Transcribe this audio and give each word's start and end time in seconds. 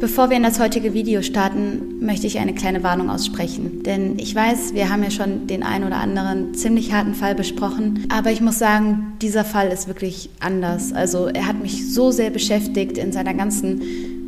Bevor 0.00 0.30
wir 0.30 0.36
in 0.36 0.44
das 0.44 0.60
heutige 0.60 0.94
Video 0.94 1.22
starten, 1.22 1.98
möchte 1.98 2.28
ich 2.28 2.38
eine 2.38 2.54
kleine 2.54 2.84
Warnung 2.84 3.10
aussprechen. 3.10 3.82
Denn 3.82 4.16
ich 4.20 4.32
weiß, 4.32 4.72
wir 4.72 4.90
haben 4.90 5.02
ja 5.02 5.10
schon 5.10 5.48
den 5.48 5.64
einen 5.64 5.84
oder 5.84 5.96
anderen 5.96 6.54
ziemlich 6.54 6.92
harten 6.92 7.14
Fall 7.14 7.34
besprochen. 7.34 8.06
Aber 8.08 8.30
ich 8.30 8.40
muss 8.40 8.60
sagen, 8.60 9.14
dieser 9.20 9.44
Fall 9.44 9.68
ist 9.72 9.88
wirklich 9.88 10.30
anders. 10.38 10.92
Also 10.92 11.26
er 11.26 11.48
hat 11.48 11.60
mich 11.60 11.92
so 11.92 12.12
sehr 12.12 12.30
beschäftigt 12.30 12.96
in 12.96 13.10
seiner 13.10 13.34
ganzen 13.34 13.82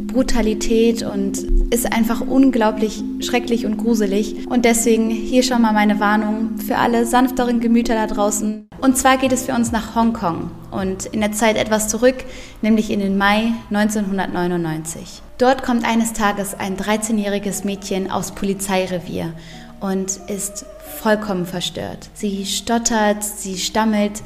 Brutalität 0.08 1.04
und 1.04 1.38
ist 1.72 1.92
einfach 1.92 2.20
unglaublich 2.20 3.04
schrecklich 3.20 3.64
und 3.64 3.76
gruselig. 3.76 4.48
Und 4.48 4.64
deswegen 4.64 5.08
hier 5.08 5.44
schon 5.44 5.62
mal 5.62 5.72
meine 5.72 6.00
Warnung 6.00 6.58
für 6.58 6.78
alle 6.78 7.06
sanfteren 7.06 7.60
Gemüter 7.60 7.94
da 7.94 8.08
draußen. 8.08 8.66
Und 8.80 8.96
zwar 8.96 9.18
geht 9.18 9.30
es 9.30 9.44
für 9.44 9.54
uns 9.54 9.70
nach 9.70 9.94
Hongkong 9.94 10.50
und 10.72 11.06
in 11.06 11.20
der 11.20 11.30
Zeit 11.30 11.56
etwas 11.56 11.86
zurück, 11.86 12.16
nämlich 12.60 12.90
in 12.90 12.98
den 12.98 13.16
Mai 13.16 13.52
1999. 13.70 15.22
Dort 15.40 15.62
kommt 15.62 15.86
eines 15.86 16.12
Tages 16.12 16.52
ein 16.52 16.76
13-jähriges 16.76 17.64
Mädchen 17.64 18.10
aus 18.10 18.32
Polizeirevier 18.32 19.32
und 19.80 20.18
ist 20.26 20.66
vollkommen 21.00 21.46
verstört. 21.46 22.10
Sie 22.12 22.44
stottert, 22.44 23.24
sie 23.24 23.56
stammelt, 23.56 24.22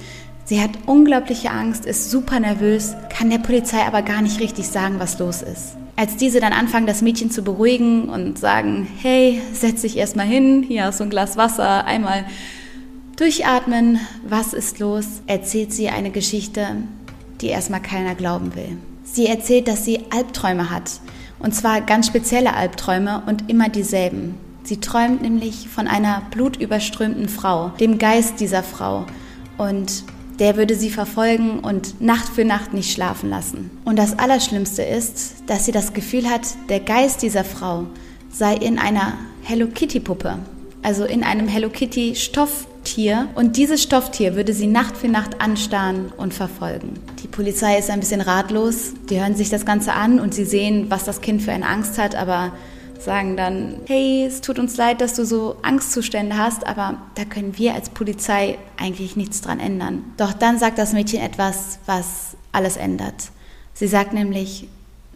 Sie 0.46 0.60
hat 0.60 0.72
unglaubliche 0.84 1.50
Angst, 1.50 1.86
ist 1.86 2.10
super 2.10 2.38
nervös, 2.38 2.95
kann 3.08 3.30
der 3.30 3.38
Polizei 3.38 3.80
aber 3.86 4.02
gar 4.02 4.20
nicht 4.20 4.41
richtig 4.41 4.69
sagen, 4.69 4.96
was 4.98 5.19
los 5.19 5.41
ist. 5.41 5.77
Als 5.96 6.16
diese 6.16 6.38
dann 6.38 6.52
anfangen, 6.52 6.86
das 6.86 7.00
Mädchen 7.00 7.30
zu 7.30 7.42
beruhigen 7.42 8.10
und 8.10 8.38
sagen, 8.38 8.86
hey, 9.00 9.41
setz 9.55 9.83
dich 9.83 9.96
erstmal 9.96 10.27
hin, 10.27 10.62
hier 10.62 10.84
hast 10.84 11.00
du 11.00 11.05
ein 11.05 11.10
Glas 11.10 11.38
Wasser, 11.38 11.86
einmal 11.86 12.27
durchatmen, 13.16 14.00
was 14.28 14.52
ist 14.52 14.80
los, 14.80 15.22
erzählt 15.27 15.72
sie 15.72 15.88
eine 15.88 16.10
Geschichte, 16.10 16.66
die 17.41 17.46
erstmal 17.46 17.80
keiner 17.80 18.14
glauben 18.14 18.55
will. 18.55 18.77
Sie 19.14 19.27
erzählt, 19.27 19.68
dass 19.68 19.84
sie 19.84 20.00
Albträume 20.10 20.70
hat, 20.70 20.91
und 21.38 21.55
zwar 21.55 21.80
ganz 21.82 22.09
spezielle 22.09 22.55
Albträume 22.55 23.22
und 23.27 23.48
immer 23.48 23.68
dieselben. 23.68 24.34
Sie 24.64 24.80
träumt 24.80 25.22
nämlich 25.22 25.69
von 25.69 25.86
einer 25.86 26.22
blutüberströmten 26.33 27.28
Frau, 27.28 27.69
dem 27.78 27.98
Geist 27.98 28.41
dieser 28.41 28.64
Frau. 28.64 29.06
Und 29.56 30.02
der 30.41 30.56
würde 30.56 30.74
sie 30.74 30.91
verfolgen 30.91 31.61
und 31.61 32.00
Nacht 32.00 32.28
für 32.28 32.44
Nacht 32.44 32.74
nicht 32.74 32.92
schlafen 32.92 33.30
lassen. 33.30 33.70
Und 33.84 34.00
das 34.00 34.19
Allerschlimmste 34.19 34.83
ist, 34.83 35.44
dass 35.46 35.64
sie 35.64 35.72
das 35.72 35.92
Gefühl 35.92 36.28
hat, 36.28 36.48
der 36.69 36.80
Geist 36.80 37.22
dieser 37.22 37.44
Frau 37.44 37.86
sei 38.33 38.55
in 38.56 38.80
einer 38.80 39.12
Hello 39.44 39.69
Kitty 39.69 40.00
Puppe, 40.00 40.41
also 40.83 41.05
in 41.05 41.22
einem 41.22 41.46
Hello 41.46 41.69
Kitty 41.69 42.17
Stofftier. 42.17 43.28
Und 43.36 43.56
dieses 43.58 43.80
Stofftier 43.80 44.34
würde 44.34 44.55
sie 44.55 44.67
Nacht 44.67 44.96
für 44.96 45.08
Nacht 45.08 45.41
anstarren 45.41 46.11
und 46.17 46.34
verfolgen. 46.34 46.94
Die 47.34 47.42
Polizei 47.42 47.77
ist 47.77 47.90
ein 47.90 47.98
bisschen 47.98 48.20
ratlos. 48.20 48.92
Die 49.10 49.20
hören 49.20 49.34
sich 49.34 49.50
das 49.50 49.66
Ganze 49.66 49.92
an 49.92 50.20
und 50.20 50.32
sie 50.32 50.44
sehen, 50.44 50.86
was 50.88 51.02
das 51.02 51.20
Kind 51.20 51.42
für 51.42 51.50
eine 51.50 51.66
Angst 51.66 51.98
hat, 51.98 52.14
aber 52.14 52.52
sagen 53.00 53.36
dann, 53.36 53.80
hey, 53.86 54.24
es 54.24 54.40
tut 54.40 54.60
uns 54.60 54.77
leid, 54.77 55.00
dass 55.00 55.14
du 55.14 55.27
so 55.27 55.56
Angstzustände 55.62 56.38
hast, 56.38 56.64
aber 56.64 56.98
da 57.16 57.24
können 57.24 57.58
wir 57.58 57.74
als 57.74 57.90
Polizei 57.90 58.56
eigentlich 58.77 59.16
nichts 59.16 59.40
dran 59.40 59.58
ändern. 59.58 60.05
Doch 60.16 60.32
dann 60.32 60.60
sagt 60.60 60.78
das 60.78 60.92
Mädchen 60.92 61.20
etwas, 61.22 61.80
was 61.86 62.36
alles 62.52 62.77
ändert. 62.77 63.32
Sie 63.72 63.88
sagt 63.88 64.12
nämlich, 64.12 64.68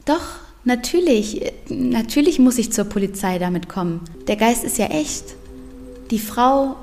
doch, 0.04 0.24
natürlich, 0.64 1.52
natürlich 1.68 2.40
muss 2.40 2.58
ich 2.58 2.72
zur 2.72 2.86
Polizei 2.86 3.38
damit 3.38 3.68
kommen. 3.68 4.00
Der 4.26 4.34
Geist 4.34 4.64
ist 4.64 4.76
ja 4.76 4.86
echt. 4.86 5.36
Die 6.10 6.18
Frau, 6.18 6.74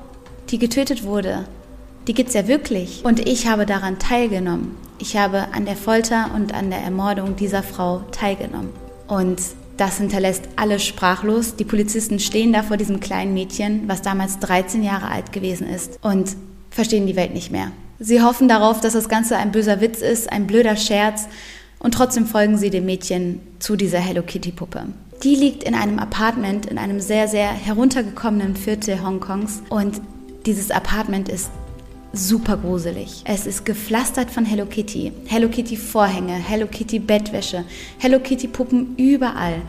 die 0.48 0.58
getötet 0.58 1.04
wurde, 1.04 1.44
die 2.08 2.14
gibt's 2.14 2.32
ja 2.32 2.48
wirklich. 2.48 3.04
Und 3.04 3.28
ich 3.28 3.48
habe 3.48 3.66
daran 3.66 3.98
teilgenommen. 3.98 4.85
Ich 4.98 5.16
habe 5.16 5.48
an 5.52 5.66
der 5.66 5.76
Folter 5.76 6.30
und 6.34 6.54
an 6.54 6.70
der 6.70 6.80
Ermordung 6.80 7.36
dieser 7.36 7.62
Frau 7.62 8.02
teilgenommen. 8.12 8.70
Und 9.08 9.40
das 9.76 9.98
hinterlässt 9.98 10.44
alle 10.56 10.80
sprachlos. 10.80 11.56
Die 11.56 11.64
Polizisten 11.64 12.18
stehen 12.18 12.52
da 12.52 12.62
vor 12.62 12.78
diesem 12.78 13.00
kleinen 13.00 13.34
Mädchen, 13.34 13.88
was 13.88 14.00
damals 14.00 14.38
13 14.38 14.82
Jahre 14.82 15.08
alt 15.08 15.32
gewesen 15.32 15.68
ist, 15.68 15.98
und 16.02 16.34
verstehen 16.70 17.06
die 17.06 17.16
Welt 17.16 17.34
nicht 17.34 17.52
mehr. 17.52 17.72
Sie 17.98 18.22
hoffen 18.22 18.48
darauf, 18.48 18.80
dass 18.80 18.94
das 18.94 19.08
Ganze 19.08 19.36
ein 19.36 19.52
böser 19.52 19.80
Witz 19.80 20.00
ist, 20.00 20.32
ein 20.32 20.46
blöder 20.46 20.76
Scherz, 20.76 21.28
und 21.78 21.92
trotzdem 21.92 22.26
folgen 22.26 22.56
sie 22.56 22.70
dem 22.70 22.86
Mädchen 22.86 23.40
zu 23.58 23.76
dieser 23.76 23.98
Hello 23.98 24.22
Kitty 24.22 24.50
Puppe. 24.50 24.86
Die 25.22 25.34
liegt 25.34 25.62
in 25.62 25.74
einem 25.74 25.98
Apartment 25.98 26.66
in 26.66 26.78
einem 26.78 27.00
sehr, 27.00 27.28
sehr 27.28 27.48
heruntergekommenen 27.48 28.56
Viertel 28.56 29.02
Hongkongs 29.02 29.62
und 29.68 30.00
dieses 30.46 30.70
Apartment 30.70 31.28
ist 31.28 31.50
super 32.12 32.56
gruselig. 32.56 33.22
Es 33.24 33.46
ist 33.46 33.64
gepflastert 33.64 34.30
von 34.30 34.44
Hello 34.44 34.66
Kitty. 34.66 35.12
Hello 35.26 35.48
Kitty 35.48 35.76
Vorhänge, 35.76 36.34
Hello 36.34 36.66
Kitty 36.66 36.98
Bettwäsche, 36.98 37.64
Hello 37.98 38.18
Kitty 38.20 38.48
Puppen 38.48 38.96
überall. 38.96 39.62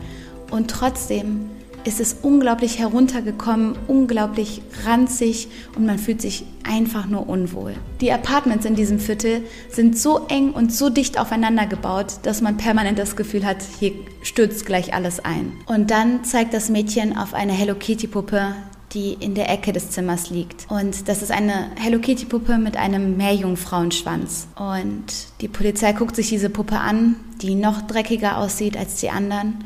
Und 0.50 0.70
trotzdem 0.70 1.50
ist 1.84 2.00
es 2.00 2.16
unglaublich 2.22 2.78
heruntergekommen, 2.78 3.74
unglaublich 3.86 4.62
ranzig 4.84 5.48
und 5.76 5.86
man 5.86 5.98
fühlt 5.98 6.20
sich 6.20 6.44
einfach 6.62 7.06
nur 7.06 7.28
unwohl. 7.28 7.74
Die 8.00 8.12
Apartments 8.12 8.66
in 8.66 8.74
diesem 8.74 8.98
Viertel 8.98 9.42
sind 9.70 9.98
so 9.98 10.26
eng 10.28 10.50
und 10.50 10.72
so 10.72 10.90
dicht 10.90 11.18
aufeinander 11.18 11.66
gebaut, 11.66 12.18
dass 12.24 12.42
man 12.42 12.56
permanent 12.56 12.98
das 12.98 13.16
Gefühl 13.16 13.46
hat, 13.46 13.58
hier 13.78 13.92
stürzt 14.22 14.66
gleich 14.66 14.92
alles 14.92 15.20
ein. 15.20 15.52
Und 15.66 15.90
dann 15.90 16.24
zeigt 16.24 16.52
das 16.52 16.68
Mädchen 16.68 17.16
auf 17.16 17.32
eine 17.32 17.52
Hello 17.52 17.74
Kitty 17.74 18.06
Puppe, 18.06 18.54
die 18.92 19.14
in 19.14 19.34
der 19.34 19.50
Ecke 19.50 19.72
des 19.72 19.90
Zimmers 19.90 20.30
liegt. 20.30 20.70
Und 20.70 21.08
das 21.08 21.22
ist 21.22 21.30
eine 21.30 21.70
Hello 21.76 21.98
Kitty 21.98 22.24
Puppe 22.24 22.58
mit 22.58 22.76
einem 22.76 23.16
Meerjungfrauenschwanz. 23.16 24.48
Und 24.56 25.04
die 25.40 25.48
Polizei 25.48 25.92
guckt 25.92 26.16
sich 26.16 26.28
diese 26.28 26.50
Puppe 26.50 26.78
an, 26.78 27.16
die 27.42 27.54
noch 27.54 27.82
dreckiger 27.82 28.38
aussieht 28.38 28.76
als 28.76 28.96
die 28.96 29.10
anderen. 29.10 29.64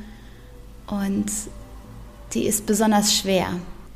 Und 0.86 1.26
die 2.34 2.46
ist 2.46 2.66
besonders 2.66 3.14
schwer. 3.14 3.46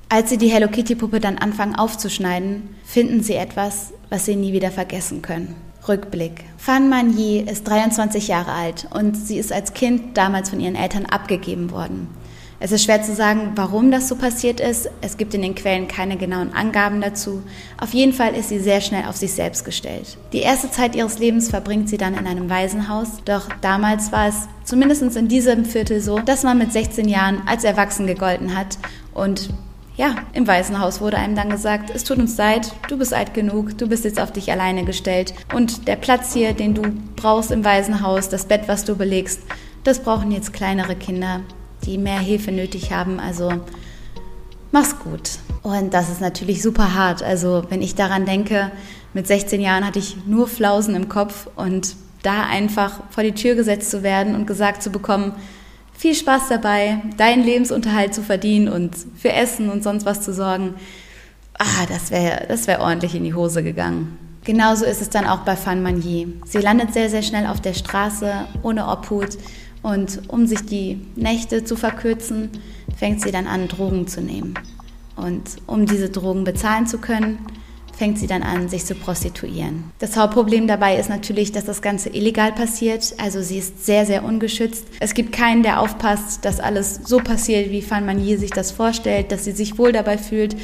Als 0.09 0.31
sie 0.31 0.39
die 0.39 0.49
Hello 0.49 0.69
Kitty 0.69 0.95
Puppe 0.95 1.19
dann 1.19 1.39
anfangen 1.39 1.75
aufzuschneiden, 1.75 2.77
finden 2.85 3.23
sie 3.23 3.35
etwas, 3.35 3.93
was 4.09 4.25
sie 4.25 4.37
nie 4.37 4.53
wieder 4.53 4.71
vergessen 4.71 5.23
können. 5.23 5.57
Rückblick. 5.89 6.45
Fan 6.57 6.89
Man 6.89 7.17
Yi 7.17 7.41
ist 7.41 7.67
23 7.69 8.29
Jahre 8.29 8.53
alt 8.53 8.89
und 8.93 9.17
sie 9.17 9.39
ist 9.39 9.53
als 9.53 9.73
Kind 9.73 10.17
damals 10.17 10.51
von 10.51 10.61
ihren 10.61 10.75
Eltern 10.75 11.07
abgegeben 11.07 11.71
worden. 11.71 12.09
Es 12.59 12.73
ist 12.73 12.85
schwer 12.85 13.03
zu 13.03 13.15
sagen, 13.15 13.53
warum 13.55 13.91
das 13.91 14.09
so 14.09 14.17
passiert 14.17 14.61
ist. 14.61 14.89
Es 15.03 15.19
gibt 15.19 15.35
in 15.35 15.43
den 15.43 15.55
Quellen 15.55 15.89
keine 15.89 16.17
genauen 16.17 16.55
Angaben 16.55 17.03
dazu. 17.03 17.43
Auf 17.79 17.93
jeden 17.93 18.15
Fall 18.15 18.35
ist 18.35 18.49
sie 18.49 18.59
sehr 18.59 18.81
schnell 18.81 19.05
auf 19.05 19.17
sich 19.17 19.33
selbst 19.33 19.67
gestellt. 19.67 20.17
Die 20.33 20.41
erste 20.41 20.71
Zeit 20.71 20.97
ihres 20.97 21.19
Lebens 21.19 21.51
verbringt 21.51 21.91
sie 21.91 21.99
dann 21.99 22.15
in 22.15 22.27
einem 22.27 22.49
Waisenhaus. 22.49 23.09
Doch 23.27 23.49
damals 23.61 24.11
war 24.11 24.29
es 24.29 24.49
zumindest 24.65 25.03
in 25.17 25.29
diesem 25.29 25.67
Viertel 25.67 26.01
so, 26.01 26.19
dass 26.19 26.45
man 26.45 26.57
mit 26.57 26.73
16 26.73 27.09
Jahren 27.09 27.43
als 27.47 27.63
erwachsen 27.63 28.07
gegolten 28.07 28.57
hat. 28.57 28.79
Und 29.13 29.51
ja, 29.97 30.17
im 30.33 30.47
Waisenhaus 30.47 31.03
wurde 31.03 31.19
einem 31.19 31.37
dann 31.37 31.51
gesagt, 31.51 31.91
es 31.91 32.05
tut 32.05 32.19
uns 32.19 32.39
leid, 32.39 32.73
du 32.89 32.97
bist 32.97 33.13
alt 33.13 33.35
genug, 33.35 33.77
du 33.77 33.87
bist 33.87 34.05
jetzt 34.05 34.21
auf 34.21 34.33
dich 34.33 34.51
alleine 34.51 34.85
gestellt. 34.85 35.35
Und 35.55 35.89
der 35.89 35.97
Platz 35.97 36.33
hier, 36.33 36.55
den 36.55 36.73
du 36.73 36.83
brauchst 37.17 37.51
im 37.51 37.65
Waisenhaus, 37.65 38.31
das 38.31 38.47
Bett, 38.47 38.63
was 38.67 38.85
du 38.85 38.97
belegst, 38.97 39.41
das 39.85 39.99
brauchen 39.99 40.33
jetzt 40.33 40.55
kleinere 40.55 40.97
Kinder 40.97 41.41
die 41.87 41.99
mehr 41.99 42.19
Hilfe 42.19 42.53
nötig 42.53 42.93
haben. 42.93 43.21
Also 43.21 43.53
mach's 44.73 44.99
gut. 44.99 45.31
Und 45.63 45.95
das 45.95 46.11
ist 46.11 46.21
natürlich 46.21 46.63
super 46.63 46.95
hart. 46.95 47.23
Also 47.23 47.65
wenn 47.71 47.83
ich 47.83 47.95
daran 47.95 48.27
denke, 48.27 48.71
mit 49.15 49.27
16 49.27 49.61
Jahren 49.61 49.87
hatte 49.87 49.99
ich 49.99 50.17
nur 50.27 50.49
Flausen 50.49 50.95
im 50.95 51.09
Kopf 51.09 51.49
und 51.57 51.97
da 52.23 52.45
einfach 52.45 53.01
vor 53.11 53.23
die 53.23 53.33
Tür 53.33 53.55
gesetzt 53.55 53.91
zu 53.91 54.03
werden 54.03 54.35
und 54.35 54.47
gesagt 54.47 54.83
zu 54.83 54.91
bekommen, 54.91 55.33
viel 55.97 56.15
Spaß 56.15 56.49
dabei, 56.49 56.99
deinen 57.17 57.43
Lebensunterhalt 57.43 58.15
zu 58.15 58.23
verdienen 58.23 58.69
und 58.69 58.95
für 59.17 59.33
Essen 59.33 59.71
und 59.71 59.83
sonst 59.83 60.05
was 60.05 60.21
zu 60.21 60.35
sorgen, 60.35 60.75
ah, 61.59 61.87
das 61.89 62.11
wäre 62.11 62.47
das 62.49 62.67
wär 62.67 62.81
ordentlich 62.81 63.15
in 63.15 63.25
die 63.25 63.35
Hose 63.35 63.63
gegangen. 63.63 64.19
Genauso 64.45 64.85
ist 64.85 65.01
es 65.01 65.11
dann 65.11 65.27
auch 65.27 65.41
bei 65.41 65.57
Fan 65.57 65.83
Manier. 65.83 66.29
Sie 66.45 66.59
landet 66.59 66.93
sehr, 66.93 67.09
sehr 67.09 67.23
schnell 67.23 67.47
auf 67.47 67.61
der 67.61 67.75
Straße, 67.75 68.33
ohne 68.63 68.87
Obhut 68.87 69.39
und 69.87 70.23
um 70.27 70.49
sich 70.49 70.67
die 70.67 71.01
Nächte 71.15 71.63
zu 71.63 71.77
verkürzen, 71.77 72.51
fängt 72.97 73.23
sie 73.23 73.31
dann 73.31 73.47
an, 73.47 73.69
Drogen 73.69 74.09
zu 74.09 74.21
nehmen. 74.21 74.55
Und 75.15 75.43
um 75.69 75.87
diese 75.87 76.11
Drogen 76.11 76.43
bezahlen 76.43 76.89
zu 76.89 76.99
können, 76.99 77.39
fängt 77.97 78.19
sie 78.19 78.27
dann 78.27 78.43
an, 78.43 78.69
sich 78.69 78.85
zu 78.85 78.97
prostituieren. 78.97 79.85
Das 80.01 80.17
Hauptproblem 80.17 80.67
dabei 80.67 80.99
ist 80.99 81.09
natürlich, 81.09 81.53
dass 81.53 81.67
das 81.67 81.83
Ganze 81.83 82.09
illegal 82.09 82.51
passiert. 82.51 83.15
Also 83.19 83.43
sie 83.43 83.59
ist 83.59 83.87
sehr, 83.87 84.05
sehr 84.07 84.25
ungeschützt. 84.25 84.85
Es 84.99 85.15
gibt 85.15 85.31
keinen, 85.31 85.63
der 85.63 85.81
aufpasst, 85.81 86.45
dass 86.45 86.59
alles 86.59 87.03
so 87.05 87.19
passiert, 87.19 87.71
wie 87.71 87.81
Fan 87.81 88.05
Manier 88.05 88.41
sich 88.41 88.51
das 88.51 88.73
vorstellt, 88.73 89.31
dass 89.31 89.45
sie 89.45 89.53
sich 89.53 89.79
wohl 89.79 89.93
dabei 89.93 90.19
fühlt 90.19 90.57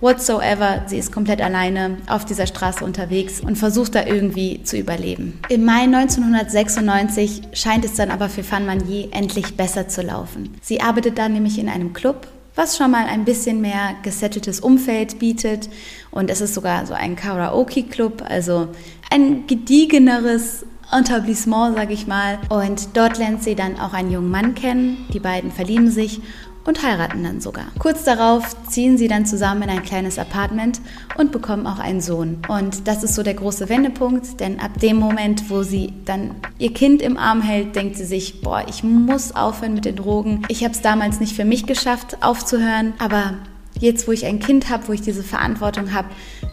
whatsoever. 0.00 0.82
Sie 0.86 0.98
ist 0.98 1.12
komplett 1.12 1.40
alleine 1.40 1.98
auf 2.08 2.24
dieser 2.24 2.46
Straße 2.46 2.84
unterwegs 2.84 3.40
und 3.40 3.56
versucht 3.56 3.94
da 3.94 4.06
irgendwie 4.06 4.62
zu 4.62 4.76
überleben. 4.76 5.40
Im 5.48 5.64
Mai 5.64 5.82
1996 5.82 7.42
scheint 7.52 7.84
es 7.84 7.94
dann 7.94 8.10
aber 8.10 8.28
für 8.28 8.42
Fan 8.42 8.66
Manier 8.66 9.08
endlich 9.12 9.56
besser 9.56 9.88
zu 9.88 10.02
laufen. 10.02 10.56
Sie 10.62 10.80
arbeitet 10.80 11.18
dann 11.18 11.32
nämlich 11.32 11.58
in 11.58 11.68
einem 11.68 11.92
Club, 11.92 12.28
was 12.54 12.76
schon 12.76 12.90
mal 12.90 13.06
ein 13.06 13.24
bisschen 13.24 13.60
mehr 13.60 13.94
gesetteltes 14.02 14.60
Umfeld 14.60 15.18
bietet. 15.18 15.68
Und 16.10 16.30
es 16.30 16.40
ist 16.40 16.54
sogar 16.54 16.86
so 16.86 16.94
ein 16.94 17.14
Karaoke-Club, 17.14 18.24
also 18.28 18.68
ein 19.10 19.46
gediegeneres 19.46 20.64
Etablissement, 20.90 21.76
sage 21.76 21.92
ich 21.92 22.06
mal. 22.06 22.38
Und 22.48 22.96
dort 22.96 23.18
lernt 23.18 23.42
sie 23.42 23.54
dann 23.54 23.78
auch 23.78 23.92
einen 23.92 24.10
jungen 24.10 24.30
Mann 24.30 24.54
kennen. 24.54 25.06
Die 25.12 25.20
beiden 25.20 25.52
verlieben 25.52 25.90
sich 25.90 26.20
und 26.68 26.82
heiraten 26.82 27.24
dann 27.24 27.40
sogar. 27.40 27.64
Kurz 27.78 28.04
darauf 28.04 28.54
ziehen 28.68 28.98
sie 28.98 29.08
dann 29.08 29.24
zusammen 29.24 29.62
in 29.62 29.70
ein 29.70 29.82
kleines 29.82 30.18
Apartment 30.18 30.80
und 31.16 31.32
bekommen 31.32 31.66
auch 31.66 31.78
einen 31.78 32.02
Sohn. 32.02 32.42
Und 32.46 32.86
das 32.86 33.02
ist 33.02 33.14
so 33.14 33.22
der 33.22 33.34
große 33.34 33.68
Wendepunkt, 33.68 34.38
denn 34.38 34.60
ab 34.60 34.78
dem 34.78 34.98
Moment, 34.98 35.48
wo 35.48 35.62
sie 35.62 35.94
dann 36.04 36.32
ihr 36.58 36.72
Kind 36.74 37.00
im 37.00 37.16
Arm 37.16 37.40
hält, 37.40 37.74
denkt 37.74 37.96
sie 37.96 38.04
sich, 38.04 38.42
boah, 38.42 38.64
ich 38.68 38.84
muss 38.84 39.34
aufhören 39.34 39.74
mit 39.74 39.86
den 39.86 39.96
Drogen. 39.96 40.42
Ich 40.48 40.62
habe 40.62 40.74
es 40.74 40.82
damals 40.82 41.20
nicht 41.20 41.34
für 41.34 41.46
mich 41.46 41.66
geschafft, 41.66 42.22
aufzuhören, 42.22 42.92
aber 42.98 43.34
jetzt, 43.80 44.06
wo 44.06 44.12
ich 44.12 44.26
ein 44.26 44.38
Kind 44.38 44.68
habe, 44.68 44.88
wo 44.88 44.92
ich 44.92 45.00
diese 45.00 45.22
Verantwortung 45.22 45.94
habe, 45.94 46.08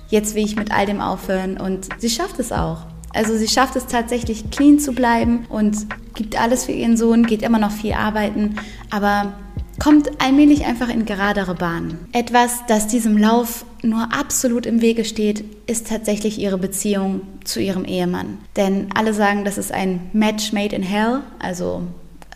jetzt 0.08 0.34
will 0.34 0.46
ich 0.46 0.56
mit 0.56 0.72
all 0.72 0.86
dem 0.86 1.02
aufhören 1.02 1.58
und 1.58 1.90
sie 2.00 2.10
schafft 2.10 2.40
es 2.40 2.54
auch. 2.54 2.86
Also 3.14 3.36
sie 3.36 3.48
schafft 3.48 3.76
es 3.76 3.86
tatsächlich 3.86 4.50
clean 4.50 4.80
zu 4.80 4.94
bleiben 4.94 5.46
und 5.50 5.88
gibt 6.16 6.40
alles 6.40 6.66
für 6.66 6.72
ihren 6.72 6.96
Sohn, 6.96 7.26
geht 7.26 7.42
immer 7.42 7.60
noch 7.60 7.72
viel 7.72 7.94
arbeiten, 7.94 8.56
aber 8.90 9.34
kommt 9.80 10.22
allmählich 10.22 10.66
einfach 10.66 10.90
in 10.90 11.06
geradere 11.06 11.56
Bahnen. 11.56 12.08
Etwas, 12.12 12.66
das 12.68 12.88
diesem 12.88 13.18
Lauf 13.18 13.66
nur 13.82 14.14
absolut 14.14 14.66
im 14.66 14.82
Wege 14.82 15.06
steht, 15.06 15.44
ist 15.68 15.88
tatsächlich 15.88 16.40
ihre 16.40 16.58
Beziehung 16.58 17.22
zu 17.44 17.60
ihrem 17.60 17.86
Ehemann. 17.86 18.38
Denn 18.56 18.88
alle 18.96 19.14
sagen, 19.14 19.46
das 19.46 19.58
ist 19.58 19.72
ein 19.72 20.10
Match 20.14 20.54
made 20.54 20.76
in 20.76 20.84
hell, 20.84 21.22
also 21.40 21.84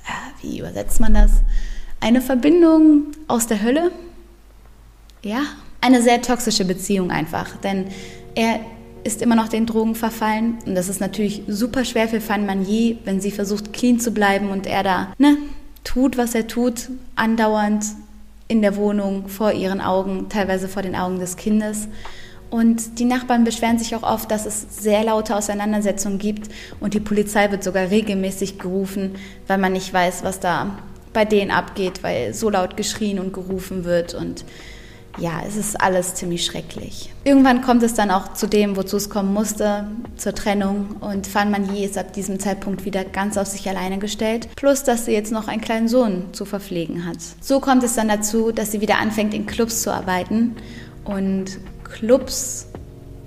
äh, 0.05 0.43
wie 0.43 0.59
übersetzt 0.59 0.99
man 0.99 1.13
das? 1.13 1.31
Eine 2.01 2.21
Verbindung 2.21 3.07
aus 3.27 3.47
der 3.47 3.61
Hölle? 3.61 3.91
Ja, 5.21 5.41
eine 5.81 6.01
sehr 6.01 6.21
toxische 6.21 6.65
Beziehung 6.65 7.11
einfach, 7.11 7.57
denn 7.57 7.87
er 8.35 8.59
ist 9.03 9.21
immer 9.21 9.35
noch 9.35 9.47
den 9.47 9.65
Drogen 9.65 9.95
verfallen 9.95 10.57
und 10.65 10.75
das 10.75 10.89
ist 10.89 10.99
natürlich 10.99 11.43
super 11.47 11.85
schwer 11.85 12.07
für 12.07 12.21
Fan 12.21 12.45
Manier, 12.45 12.97
wenn 13.05 13.21
sie 13.21 13.31
versucht 13.31 13.71
clean 13.73 13.99
zu 13.99 14.11
bleiben 14.11 14.49
und 14.49 14.67
er 14.67 14.83
da, 14.83 15.13
ne, 15.17 15.37
tut, 15.83 16.17
was 16.17 16.35
er 16.35 16.47
tut, 16.47 16.89
andauernd 17.15 17.85
in 18.47 18.61
der 18.61 18.75
Wohnung 18.75 19.27
vor 19.29 19.51
ihren 19.51 19.81
Augen, 19.81 20.27
teilweise 20.29 20.67
vor 20.67 20.81
den 20.81 20.95
Augen 20.95 21.19
des 21.19 21.37
Kindes. 21.37 21.87
Und 22.49 22.97
die 22.97 23.05
Nachbarn 23.05 23.43
beschweren 23.43 23.77
sich 23.77 23.95
auch 23.95 24.01
oft, 24.01 24.31
dass 24.31 24.47
es 24.47 24.83
sehr 24.83 25.03
laute 25.03 25.35
Auseinandersetzungen 25.35 26.17
gibt 26.17 26.49
und 26.79 26.95
die 26.95 26.99
Polizei 26.99 27.51
wird 27.51 27.63
sogar 27.63 27.91
regelmäßig 27.91 28.57
gerufen, 28.57 29.15
weil 29.45 29.59
man 29.59 29.73
nicht 29.73 29.93
weiß, 29.93 30.23
was 30.23 30.39
da 30.39 30.79
bei 31.13 31.25
denen 31.25 31.51
abgeht, 31.51 32.01
weil 32.01 32.33
so 32.33 32.49
laut 32.49 32.75
geschrien 32.75 33.19
und 33.19 33.33
gerufen 33.33 33.83
wird 33.83 34.15
und 34.15 34.45
ja, 35.17 35.41
es 35.45 35.55
ist 35.55 35.81
alles 35.81 36.15
ziemlich 36.15 36.45
schrecklich. 36.45 37.11
Irgendwann 37.23 37.61
kommt 37.61 37.83
es 37.83 37.93
dann 37.93 38.11
auch 38.11 38.33
zu 38.33 38.47
dem, 38.47 38.77
wozu 38.77 38.97
es 38.97 39.09
kommen 39.09 39.33
musste, 39.33 39.85
zur 40.15 40.33
Trennung. 40.33 40.95
Und 41.01 41.27
Fan 41.27 41.51
Manier 41.51 41.85
ist 41.85 41.97
ab 41.97 42.13
diesem 42.13 42.39
Zeitpunkt 42.39 42.85
wieder 42.85 43.03
ganz 43.03 43.37
auf 43.37 43.47
sich 43.47 43.67
alleine 43.67 43.97
gestellt. 43.97 44.47
Plus, 44.55 44.83
dass 44.83 45.05
sie 45.05 45.11
jetzt 45.11 45.31
noch 45.31 45.47
einen 45.47 45.61
kleinen 45.61 45.87
Sohn 45.87 46.25
zu 46.31 46.45
verpflegen 46.45 47.05
hat. 47.05 47.17
So 47.41 47.59
kommt 47.59 47.83
es 47.83 47.95
dann 47.95 48.07
dazu, 48.07 48.51
dass 48.51 48.71
sie 48.71 48.81
wieder 48.81 48.99
anfängt, 48.99 49.33
in 49.33 49.45
Clubs 49.45 49.81
zu 49.81 49.93
arbeiten. 49.93 50.55
Und 51.03 51.59
Clubs 51.83 52.67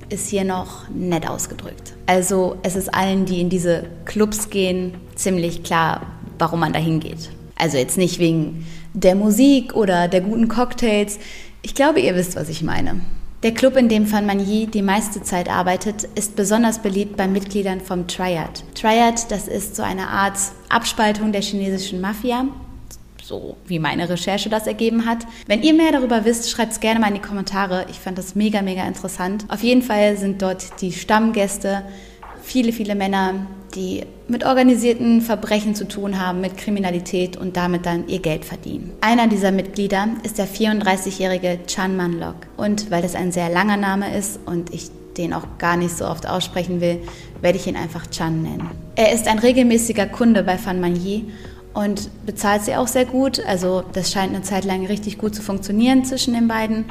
ist 0.08 0.28
hier 0.28 0.44
noch 0.44 0.88
nett 0.88 1.28
ausgedrückt. 1.28 1.94
Also 2.06 2.56
es 2.62 2.76
ist 2.76 2.94
allen, 2.94 3.24
die 3.24 3.40
in 3.40 3.48
diese 3.48 3.84
Clubs 4.04 4.50
gehen, 4.50 4.94
ziemlich 5.14 5.62
klar, 5.62 6.06
warum 6.38 6.60
man 6.60 6.72
da 6.72 6.78
hingeht. 6.78 7.30
Also 7.56 7.78
jetzt 7.78 7.96
nicht 7.96 8.18
wegen 8.18 8.66
der 8.92 9.14
Musik 9.14 9.74
oder 9.74 10.08
der 10.08 10.20
guten 10.20 10.48
Cocktails. 10.48 11.18
Ich 11.64 11.76
glaube, 11.76 12.00
ihr 12.00 12.16
wisst, 12.16 12.34
was 12.34 12.48
ich 12.48 12.62
meine. 12.62 13.00
Der 13.44 13.54
Club, 13.54 13.76
in 13.76 13.88
dem 13.88 14.06
Fan 14.06 14.26
Manyi 14.26 14.66
die 14.66 14.82
meiste 14.82 15.22
Zeit 15.22 15.48
arbeitet, 15.48 16.08
ist 16.16 16.34
besonders 16.34 16.80
beliebt 16.80 17.16
bei 17.16 17.28
Mitgliedern 17.28 17.80
vom 17.80 18.08
Triad. 18.08 18.64
Triad, 18.74 19.30
das 19.30 19.46
ist 19.46 19.76
so 19.76 19.84
eine 19.84 20.08
Art 20.08 20.38
Abspaltung 20.68 21.30
der 21.30 21.42
chinesischen 21.42 22.00
Mafia, 22.00 22.46
so 23.22 23.56
wie 23.66 23.78
meine 23.78 24.08
Recherche 24.08 24.48
das 24.48 24.66
ergeben 24.66 25.06
hat. 25.06 25.24
Wenn 25.46 25.62
ihr 25.62 25.74
mehr 25.74 25.92
darüber 25.92 26.24
wisst, 26.24 26.50
schreibt 26.50 26.72
es 26.72 26.80
gerne 26.80 26.98
mal 26.98 27.08
in 27.08 27.14
die 27.14 27.20
Kommentare. 27.20 27.86
Ich 27.90 28.00
fand 28.00 28.18
das 28.18 28.34
mega, 28.34 28.60
mega 28.60 28.84
interessant. 28.84 29.44
Auf 29.48 29.62
jeden 29.62 29.82
Fall 29.82 30.16
sind 30.16 30.42
dort 30.42 30.80
die 30.80 30.92
Stammgäste 30.92 31.84
viele, 32.42 32.72
viele 32.72 32.94
Männer, 32.94 33.46
die 33.74 34.02
mit 34.28 34.44
organisierten 34.44 35.20
Verbrechen 35.20 35.74
zu 35.74 35.86
tun 35.86 36.20
haben, 36.20 36.40
mit 36.40 36.56
Kriminalität 36.56 37.36
und 37.36 37.56
damit 37.56 37.86
dann 37.86 38.08
ihr 38.08 38.18
Geld 38.20 38.44
verdienen. 38.44 38.92
Einer 39.00 39.28
dieser 39.28 39.52
Mitglieder 39.52 40.08
ist 40.22 40.38
der 40.38 40.46
34-jährige 40.46 41.60
Chan 41.66 41.96
Manlok. 41.96 42.36
Und 42.56 42.90
weil 42.90 43.02
das 43.02 43.14
ein 43.14 43.32
sehr 43.32 43.48
langer 43.48 43.76
Name 43.76 44.16
ist 44.16 44.40
und 44.46 44.72
ich 44.74 44.90
den 45.16 45.34
auch 45.34 45.46
gar 45.58 45.76
nicht 45.76 45.96
so 45.96 46.06
oft 46.06 46.26
aussprechen 46.26 46.80
will, 46.80 46.98
werde 47.40 47.58
ich 47.58 47.66
ihn 47.66 47.76
einfach 47.76 48.06
Chan 48.06 48.42
nennen. 48.42 48.70
Er 48.96 49.12
ist 49.12 49.28
ein 49.28 49.38
regelmäßiger 49.38 50.06
Kunde 50.06 50.42
bei 50.42 50.56
Fan 50.56 50.80
Manyi 50.80 51.26
und 51.74 52.10
bezahlt 52.26 52.62
sie 52.62 52.76
auch 52.76 52.88
sehr 52.88 53.04
gut. 53.04 53.40
Also 53.46 53.82
das 53.92 54.12
scheint 54.12 54.34
eine 54.34 54.42
Zeit 54.42 54.64
lang 54.64 54.86
richtig 54.86 55.18
gut 55.18 55.34
zu 55.34 55.42
funktionieren 55.42 56.04
zwischen 56.04 56.34
den 56.34 56.48
beiden 56.48 56.86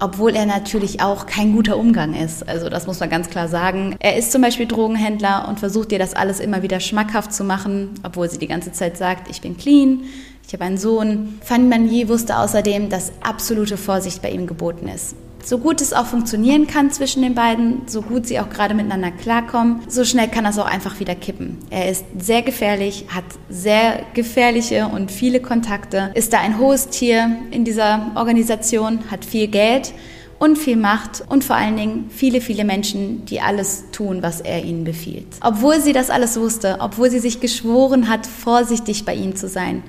obwohl 0.00 0.34
er 0.34 0.46
natürlich 0.46 1.00
auch 1.00 1.26
kein 1.26 1.52
guter 1.52 1.76
Umgang 1.76 2.14
ist. 2.14 2.48
Also 2.48 2.68
das 2.68 2.86
muss 2.86 3.00
man 3.00 3.10
ganz 3.10 3.30
klar 3.30 3.48
sagen. 3.48 3.96
Er 3.98 4.16
ist 4.16 4.32
zum 4.32 4.42
Beispiel 4.42 4.66
Drogenhändler 4.66 5.48
und 5.48 5.58
versucht 5.58 5.90
dir 5.90 5.98
das 5.98 6.14
alles 6.14 6.40
immer 6.40 6.62
wieder 6.62 6.80
schmackhaft 6.80 7.32
zu 7.32 7.44
machen, 7.44 7.90
obwohl 8.02 8.28
sie 8.28 8.38
die 8.38 8.46
ganze 8.46 8.72
Zeit 8.72 8.96
sagt, 8.96 9.30
ich 9.30 9.40
bin 9.40 9.56
clean, 9.56 10.04
ich 10.46 10.52
habe 10.52 10.64
einen 10.64 10.78
Sohn. 10.78 11.38
Fanny 11.42 11.64
Manier 11.64 12.08
wusste 12.08 12.38
außerdem, 12.38 12.88
dass 12.88 13.12
absolute 13.22 13.76
Vorsicht 13.76 14.22
bei 14.22 14.30
ihm 14.30 14.46
geboten 14.46 14.88
ist. 14.88 15.16
So 15.46 15.58
gut 15.58 15.80
es 15.80 15.92
auch 15.92 16.06
funktionieren 16.06 16.66
kann 16.66 16.90
zwischen 16.90 17.22
den 17.22 17.36
beiden, 17.36 17.82
so 17.86 18.02
gut 18.02 18.26
sie 18.26 18.40
auch 18.40 18.50
gerade 18.50 18.74
miteinander 18.74 19.12
klarkommen, 19.12 19.80
so 19.86 20.04
schnell 20.04 20.26
kann 20.26 20.42
das 20.42 20.58
auch 20.58 20.66
einfach 20.66 20.98
wieder 20.98 21.14
kippen. 21.14 21.58
Er 21.70 21.88
ist 21.88 22.04
sehr 22.18 22.42
gefährlich, 22.42 23.04
hat 23.14 23.22
sehr 23.48 24.00
gefährliche 24.12 24.88
und 24.88 25.12
viele 25.12 25.38
Kontakte, 25.38 26.10
ist 26.14 26.32
da 26.32 26.40
ein 26.40 26.58
hohes 26.58 26.88
Tier 26.88 27.36
in 27.52 27.64
dieser 27.64 28.10
Organisation, 28.16 29.08
hat 29.08 29.24
viel 29.24 29.46
Geld 29.46 29.94
und 30.40 30.58
viel 30.58 30.74
Macht 30.74 31.22
und 31.28 31.44
vor 31.44 31.54
allen 31.54 31.76
Dingen 31.76 32.10
viele, 32.10 32.40
viele 32.40 32.64
Menschen, 32.64 33.24
die 33.26 33.40
alles 33.40 33.84
tun, 33.92 34.24
was 34.24 34.40
er 34.40 34.64
ihnen 34.64 34.82
befiehlt. 34.82 35.28
Obwohl 35.42 35.80
sie 35.80 35.92
das 35.92 36.10
alles 36.10 36.40
wusste, 36.40 36.78
obwohl 36.80 37.08
sie 37.08 37.20
sich 37.20 37.38
geschworen 37.38 38.08
hat, 38.08 38.26
vorsichtig 38.26 39.04
bei 39.04 39.14
ihm 39.14 39.36
zu 39.36 39.46
sein, 39.46 39.84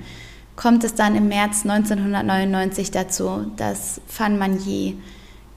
kommt 0.54 0.84
es 0.84 0.94
dann 0.94 1.16
im 1.16 1.26
März 1.26 1.62
1999 1.64 2.92
dazu, 2.92 3.50
dass 3.56 4.00
Fan 4.06 4.38
Manier 4.38 4.94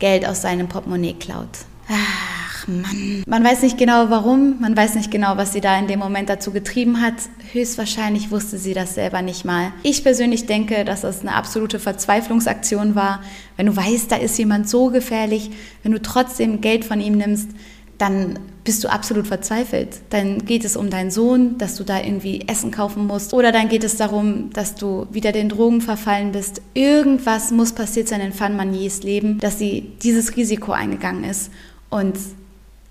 Geld 0.02 0.28
aus 0.28 0.42
seinem 0.42 0.68
Portemonnaie 0.68 1.14
klaut. 1.14 1.48
Ach 1.88 2.68
Mann. 2.68 3.24
Man 3.28 3.44
weiß 3.44 3.62
nicht 3.62 3.78
genau 3.78 4.10
warum, 4.10 4.60
man 4.60 4.76
weiß 4.76 4.96
nicht 4.96 5.12
genau, 5.12 5.38
was 5.38 5.54
sie 5.54 5.62
da 5.62 5.78
in 5.78 5.88
dem 5.88 6.00
Moment 6.00 6.28
dazu 6.28 6.52
getrieben 6.52 7.02
hat. 7.02 7.14
Höchstwahrscheinlich 7.54 8.32
wusste 8.32 8.58
sie 8.58 8.74
das 8.74 8.96
selber 8.96 9.22
nicht 9.22 9.46
mal. 9.46 9.72
Ich 9.84 10.04
persönlich 10.04 10.48
denke, 10.48 10.86
dass 10.86 11.04
es 11.04 11.22
eine 11.22 11.36
absolute 11.36 11.80
Verzweiflungsaktion 11.80 12.96
war. 12.96 13.22
Wenn 13.58 13.68
du 13.68 13.76
weißt, 13.76 14.12
da 14.12 14.16
ist 14.16 14.38
jemand 14.40 14.68
so 14.68 14.90
gefährlich, 14.90 15.52
wenn 15.84 15.92
du 15.92 16.02
trotzdem 16.02 16.62
Geld 16.62 16.84
von 16.84 17.00
ihm 17.00 17.18
nimmst, 17.18 17.50
dann 18.02 18.40
bist 18.64 18.84
du 18.84 18.92
absolut 18.92 19.28
verzweifelt. 19.28 20.00
Dann 20.10 20.46
geht 20.46 20.66
es 20.66 20.76
um 20.76 20.90
deinen 20.90 21.12
Sohn, 21.12 21.60
dass 21.60 21.76
du 21.76 21.84
da 21.84 22.00
irgendwie 22.00 22.44
Essen 22.48 22.72
kaufen 22.72 23.06
musst. 23.06 23.34
Oder 23.34 23.52
dann 23.52 23.70
geht 23.70 23.84
es 23.84 23.96
darum, 23.96 24.50
dass 24.54 24.74
du 24.74 25.06
wieder 25.12 25.32
den 25.32 25.50
Drogen 25.50 25.82
verfallen 25.82 26.32
bist. 26.32 26.62
Irgendwas 26.74 27.52
muss 27.52 27.74
passiert 27.74 28.08
sein 28.08 28.22
in 28.22 28.34
Fan 28.34 28.56
Maniers 28.56 29.04
Leben, 29.04 29.40
dass 29.40 29.60
sie 29.60 29.92
dieses 30.02 30.36
Risiko 30.36 30.72
eingegangen 30.72 31.24
ist. 31.24 31.52
Und 31.92 32.18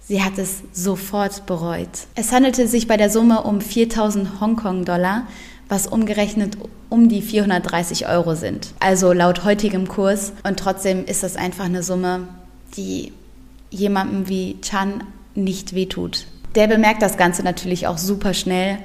sie 0.00 0.23
hat 0.23 0.38
es 0.38 0.62
sofort 0.73 1.45
bereut. 1.47 1.88
Es 2.14 2.31
handelte 2.31 2.69
sich 2.69 2.87
bei 2.87 2.97
der 2.97 3.11
Summe 3.11 3.43
um 3.43 3.61
4000 3.61 4.40
Hongkong-Dollar, 4.40 5.26
was 5.69 5.88
umgerechnet 5.88 6.57
um 6.88 7.09
die 7.09 7.23
430 7.23 8.09
Euro 8.09 8.37
sind. 8.37 8.75
Also 8.79 9.12
laut 9.12 9.45
heutigem 9.45 9.88
Kurs. 9.88 10.33
Und 10.45 10.61
trotzdem 10.61 11.05
ist 11.05 11.25
das 11.25 11.35
einfach 11.35 11.64
eine 11.64 11.83
Summe, 11.83 12.29
die 12.76 13.12
jemandem 13.71 14.29
wie 14.29 14.61
Chan 14.61 15.05
nicht 15.35 15.75
wehtut. 15.75 16.27
Der 16.55 16.67
bemerkt 16.67 17.03
das 17.03 17.17
Ganze 17.17 17.43
natürlich 17.43 17.87
auch 17.87 17.99
super 17.99 18.35
schnell 18.35 18.79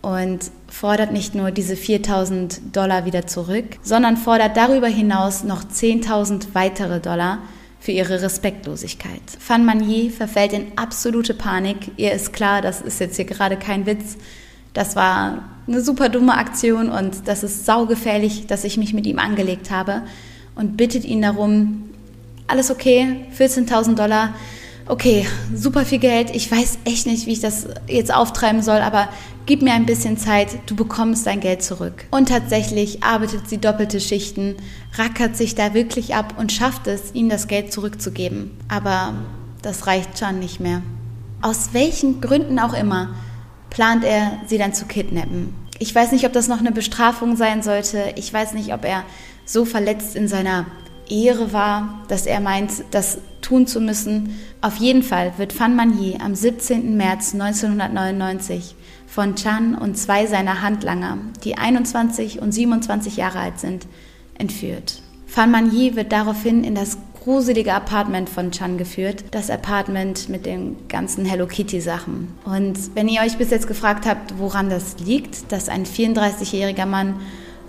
und 0.00 0.50
fordert 0.68 1.12
nicht 1.12 1.34
nur 1.34 1.52
diese 1.52 1.76
4000 1.76 2.76
Dollar 2.76 3.04
wieder 3.04 3.26
zurück, 3.26 3.76
sondern 3.82 4.16
fordert 4.16 4.56
darüber 4.56 4.88
hinaus 4.88 5.44
noch 5.44 5.62
10.000 5.62 6.48
weitere 6.54 7.00
Dollar 7.00 7.38
für 7.78 7.92
ihre 7.92 8.20
Respektlosigkeit. 8.20 9.22
Fan 9.38 9.64
Manier 9.64 10.10
verfällt 10.10 10.52
in 10.52 10.66
absolute 10.76 11.34
Panik. 11.34 11.92
Ihr 11.96 12.12
ist 12.12 12.32
klar, 12.32 12.62
das 12.62 12.80
ist 12.80 13.00
jetzt 13.00 13.16
hier 13.16 13.24
gerade 13.24 13.56
kein 13.56 13.86
Witz. 13.86 14.16
Das 14.72 14.96
war 14.96 15.44
eine 15.66 15.80
super 15.80 16.08
dumme 16.08 16.36
Aktion 16.36 16.90
und 16.90 17.28
das 17.28 17.44
ist 17.44 17.66
saugefährlich, 17.66 18.46
dass 18.46 18.64
ich 18.64 18.76
mich 18.76 18.94
mit 18.94 19.06
ihm 19.06 19.18
angelegt 19.18 19.70
habe 19.70 20.02
und 20.54 20.76
bittet 20.76 21.04
ihn 21.04 21.22
darum, 21.22 21.90
alles 22.46 22.70
okay, 22.70 23.26
14.000 23.38 23.94
Dollar, 23.94 24.34
okay, 24.86 25.26
super 25.54 25.84
viel 25.84 25.98
Geld, 25.98 26.34
ich 26.34 26.50
weiß 26.50 26.78
echt 26.84 27.06
nicht, 27.06 27.26
wie 27.26 27.32
ich 27.32 27.40
das 27.40 27.66
jetzt 27.86 28.12
auftreiben 28.12 28.62
soll, 28.62 28.78
aber 28.78 29.08
gib 29.46 29.62
mir 29.62 29.72
ein 29.72 29.86
bisschen 29.86 30.16
Zeit, 30.18 30.48
du 30.66 30.76
bekommst 30.76 31.26
dein 31.26 31.40
Geld 31.40 31.62
zurück. 31.62 32.04
Und 32.10 32.28
tatsächlich 32.28 33.02
arbeitet 33.02 33.48
sie 33.48 33.58
doppelte 33.58 34.00
Schichten, 34.00 34.56
rackert 34.94 35.36
sich 35.36 35.54
da 35.54 35.74
wirklich 35.74 36.14
ab 36.14 36.34
und 36.38 36.52
schafft 36.52 36.86
es, 36.86 37.14
ihnen 37.14 37.28
das 37.28 37.48
Geld 37.48 37.72
zurückzugeben. 37.72 38.50
Aber 38.68 39.14
das 39.62 39.86
reicht 39.86 40.18
schon 40.18 40.38
nicht 40.38 40.60
mehr. 40.60 40.82
Aus 41.40 41.70
welchen 41.72 42.20
Gründen 42.20 42.58
auch 42.58 42.74
immer 42.74 43.14
plant 43.70 44.04
er, 44.04 44.38
sie 44.46 44.58
dann 44.58 44.74
zu 44.74 44.84
kidnappen. 44.84 45.54
Ich 45.78 45.94
weiß 45.94 46.12
nicht, 46.12 46.26
ob 46.26 46.32
das 46.32 46.46
noch 46.46 46.60
eine 46.60 46.70
Bestrafung 46.70 47.36
sein 47.36 47.62
sollte. 47.62 48.12
Ich 48.16 48.32
weiß 48.32 48.52
nicht, 48.52 48.72
ob 48.72 48.84
er 48.84 49.02
so 49.44 49.64
verletzt 49.64 50.14
in 50.14 50.28
seiner 50.28 50.66
Ehre 51.08 51.52
war, 51.52 52.04
dass 52.08 52.26
er 52.26 52.40
meint, 52.40 52.72
das 52.90 53.18
tun 53.40 53.66
zu 53.66 53.80
müssen. 53.80 54.38
Auf 54.60 54.76
jeden 54.76 55.02
Fall 55.02 55.32
wird 55.36 55.52
Fan 55.52 55.76
Manyi 55.76 56.18
am 56.22 56.34
17. 56.34 56.96
März 56.96 57.34
1999 57.34 58.74
von 59.06 59.34
Chan 59.36 59.74
und 59.74 59.98
zwei 59.98 60.26
seiner 60.26 60.62
Handlanger, 60.62 61.18
die 61.44 61.58
21 61.58 62.40
und 62.40 62.52
27 62.52 63.16
Jahre 63.16 63.40
alt 63.40 63.60
sind, 63.60 63.86
entführt. 64.38 65.02
Fan 65.26 65.50
Manyi 65.50 65.96
wird 65.96 66.12
daraufhin 66.12 66.64
in 66.64 66.74
das 66.74 66.98
gruselige 67.22 67.72
Apartment 67.72 68.28
von 68.28 68.50
Chan 68.50 68.78
geführt. 68.78 69.24
Das 69.30 69.48
Apartment 69.48 70.28
mit 70.28 70.44
den 70.44 70.88
ganzen 70.88 71.24
Hello 71.24 71.46
Kitty 71.46 71.80
Sachen. 71.80 72.28
Und 72.44 72.94
wenn 72.94 73.08
ihr 73.08 73.20
euch 73.20 73.38
bis 73.38 73.50
jetzt 73.50 73.68
gefragt 73.68 74.06
habt, 74.06 74.38
woran 74.38 74.70
das 74.70 74.96
liegt, 74.98 75.52
dass 75.52 75.68
ein 75.68 75.86
34-jähriger 75.86 76.86
Mann 76.86 77.20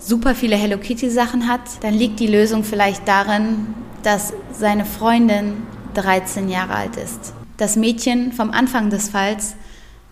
super 0.06 0.36
viele 0.36 0.56
Hello 0.56 0.78
Kitty 0.78 1.10
Sachen 1.10 1.48
hat, 1.48 1.62
dann 1.82 1.94
liegt 1.94 2.20
die 2.20 2.28
Lösung 2.28 2.64
vielleicht 2.64 3.08
darin, 3.08 3.74
dass 4.04 4.34
seine 4.52 4.86
Freundin 4.86 5.64
13 5.94 6.50
Jahre 6.50 6.76
alt 6.76 6.98
ist. 6.98 7.34
Das 7.58 7.76
Mädchen 7.76 8.34
vom 8.34 8.52
Anfang 8.52 8.90
des 8.90 9.10
Falls, 9.10 9.56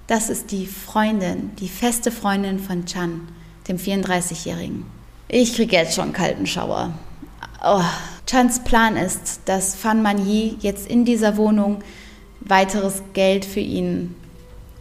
das 0.08 0.30
ist 0.30 0.52
die 0.52 0.66
Freundin, 0.66 1.52
die 1.60 1.68
feste 1.68 2.12
Freundin 2.12 2.60
von 2.60 2.86
Chan, 2.86 3.28
dem 3.68 3.78
34-Jährigen. 3.78 4.86
Ich 5.28 5.56
kriege 5.56 5.76
jetzt 5.76 5.96
schon 5.96 6.06
einen 6.06 6.14
kalten 6.14 6.48
Schauer. 6.48 6.94
Oh. 7.64 7.84
Chans 8.28 8.64
Plan 8.64 8.96
ist, 8.96 9.42
dass 9.46 9.76
Fan 9.76 10.02
Manyi 10.02 10.56
jetzt 10.62 10.88
in 10.88 11.04
dieser 11.04 11.36
Wohnung 11.36 11.84
weiteres 12.40 13.04
Geld 13.14 13.44
für 13.44 13.60
ihn 13.60 14.16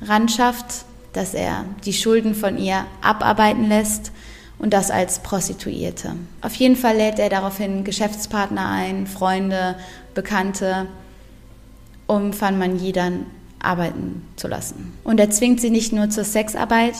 ranschafft, 0.03 0.85
dass 1.13 1.35
er 1.35 1.65
die 1.85 1.93
Schulden 1.93 2.37
von 2.37 2.59
ihr 2.59 2.87
abarbeiten 3.03 3.69
lässt 3.69 4.13
und 4.61 4.75
das 4.75 4.91
als 4.91 5.21
Prostituierte. 5.21 6.15
Auf 6.43 6.55
jeden 6.55 6.77
Fall 6.77 6.97
lädt 6.97 7.19
er 7.19 7.31
daraufhin 7.31 7.83
Geschäftspartner 7.83 8.69
ein, 8.69 9.07
Freunde, 9.07 9.77
Bekannte, 10.15 10.87
um 12.07 12.33
Fan 12.33 12.59
Manyi 12.59 12.93
dann 12.93 13.27
arbeiten 13.59 14.23
zu 14.37 14.49
lassen. 14.49 14.93
Und 15.03 15.19
er 15.19 15.31
zwingt 15.31 15.61
sie 15.61 15.71
nicht 15.71 15.93
nur 15.93 16.11
zur 16.11 16.25
Sexarbeit, 16.25 16.95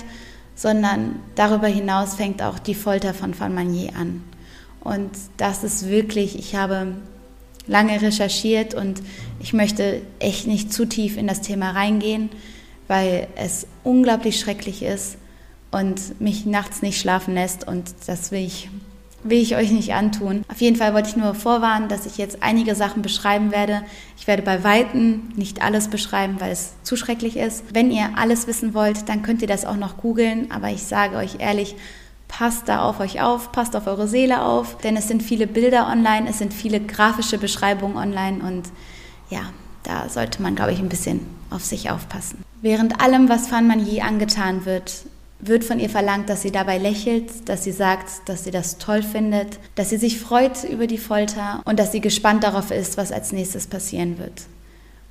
sondern 0.55 1.17
darüber 1.35 1.69
hinaus 1.69 2.15
fängt 2.15 2.43
auch 2.43 2.59
die 2.59 2.75
Folter 2.75 3.13
von 3.13 3.35
Fan 3.35 3.55
Manyi 3.55 3.93
an. 3.95 4.23
Und 4.83 5.11
das 5.37 5.63
ist 5.63 5.89
wirklich, 5.89 6.39
ich 6.39 6.55
habe 6.55 6.95
lange 7.67 8.01
recherchiert 8.01 8.73
und 8.75 9.03
ich 9.39 9.53
möchte 9.53 10.01
echt 10.19 10.47
nicht 10.47 10.73
zu 10.73 10.87
tief 10.87 11.19
in 11.19 11.27
das 11.27 11.43
Thema 11.43 11.73
reingehen, 11.73 12.31
weil 12.89 13.29
es 13.37 13.67
unglaublich 13.85 14.41
schrecklich 14.41 14.83
ist 14.83 15.19
und 15.71 16.21
mich 16.21 16.47
nachts 16.47 16.83
nicht 16.83 17.01
schlafen 17.01 17.35
lässt 17.35 17.67
und 17.67 17.95
das 18.07 18.33
will 18.33 18.45
ich, 18.45 18.71
will 19.23 19.41
ich 19.41 19.57
euch 19.57 19.71
nicht 19.71 19.95
antun. 19.95 20.45
Auf 20.49 20.61
jeden 20.61 20.77
Fall 20.77 20.95
wollte 20.95 21.11
ich 21.11 21.17
nur 21.17 21.35
vorwarnen, 21.35 21.89
dass 21.89 22.07
ich 22.07 22.17
jetzt 22.19 22.43
einige 22.43 22.75
Sachen 22.75 23.03
beschreiben 23.03 23.53
werde. 23.53 23.83
Ich 24.19 24.27
werde 24.27 24.43
bei 24.43 24.65
Weitem 24.65 25.29
nicht 25.37 25.63
alles 25.63 25.89
beschreiben, 25.89 26.37
weil 26.41 26.53
es 26.53 26.73
zu 26.83 26.97
schrecklich 26.97 27.37
ist. 27.37 27.65
Wenn 27.73 27.91
ihr 27.91 28.11
alles 28.17 28.47
wissen 28.47 28.75
wollt, 28.75 29.09
dann 29.09 29.23
könnt 29.23 29.43
ihr 29.43 29.49
das 29.49 29.65
auch 29.65 29.77
noch 29.77 29.97
googeln, 29.97 30.51
aber 30.51 30.71
ich 30.71 30.83
sage 30.83 31.17
euch 31.17 31.37
ehrlich, 31.39 31.77
Passt 32.31 32.69
da 32.69 32.85
auf 32.85 33.01
euch 33.01 33.21
auf, 33.21 33.51
passt 33.51 33.75
auf 33.75 33.89
eure 33.89 34.07
Seele 34.07 34.43
auf, 34.43 34.79
denn 34.79 34.97
es 34.97 35.09
sind 35.09 35.21
viele 35.21 35.49
Bilder 35.49 35.89
online, 35.89 36.31
es 36.31 36.39
sind 36.39 36.55
viele 36.55 36.79
grafische 36.79 37.39
Beschreibungen 37.39 37.97
online 37.97 38.39
und 38.39 38.69
ja, 39.31 39.41
da 39.83 40.09
sollte 40.09 40.41
man, 40.41 40.55
glaube 40.55 40.71
ich, 40.73 40.79
ein 40.79 40.89
bisschen 40.89 41.27
auf 41.51 41.65
sich 41.65 41.91
aufpassen. 41.91 42.45
Während 42.63 43.01
allem, 43.01 43.29
was 43.29 43.49
Fan 43.49 43.85
je 43.85 44.03
angetan 44.03 44.65
wird, 44.65 45.07
wird 45.43 45.65
von 45.65 45.81
ihr 45.81 45.91
verlangt, 45.91 46.29
dass 46.29 46.43
sie 46.43 46.51
dabei 46.51 46.79
lächelt, 46.79 47.49
dass 47.49 47.65
sie 47.65 47.73
sagt, 47.73 48.29
dass 48.29 48.45
sie 48.45 48.51
das 48.51 48.79
toll 48.79 49.03
findet, 49.03 49.59
dass 49.75 49.91
sie 49.91 49.97
sich 49.97 50.21
freut 50.21 50.65
über 50.65 50.87
die 50.87 50.99
Folter 50.99 51.63
und 51.65 51.79
dass 51.79 51.93
sie 51.93 52.01
gespannt 52.01 52.45
darauf 52.45 52.71
ist, 52.71 52.97
was 52.97 53.13
als 53.13 53.33
nächstes 53.33 53.67
passieren 53.67 54.19
wird. 54.19 54.43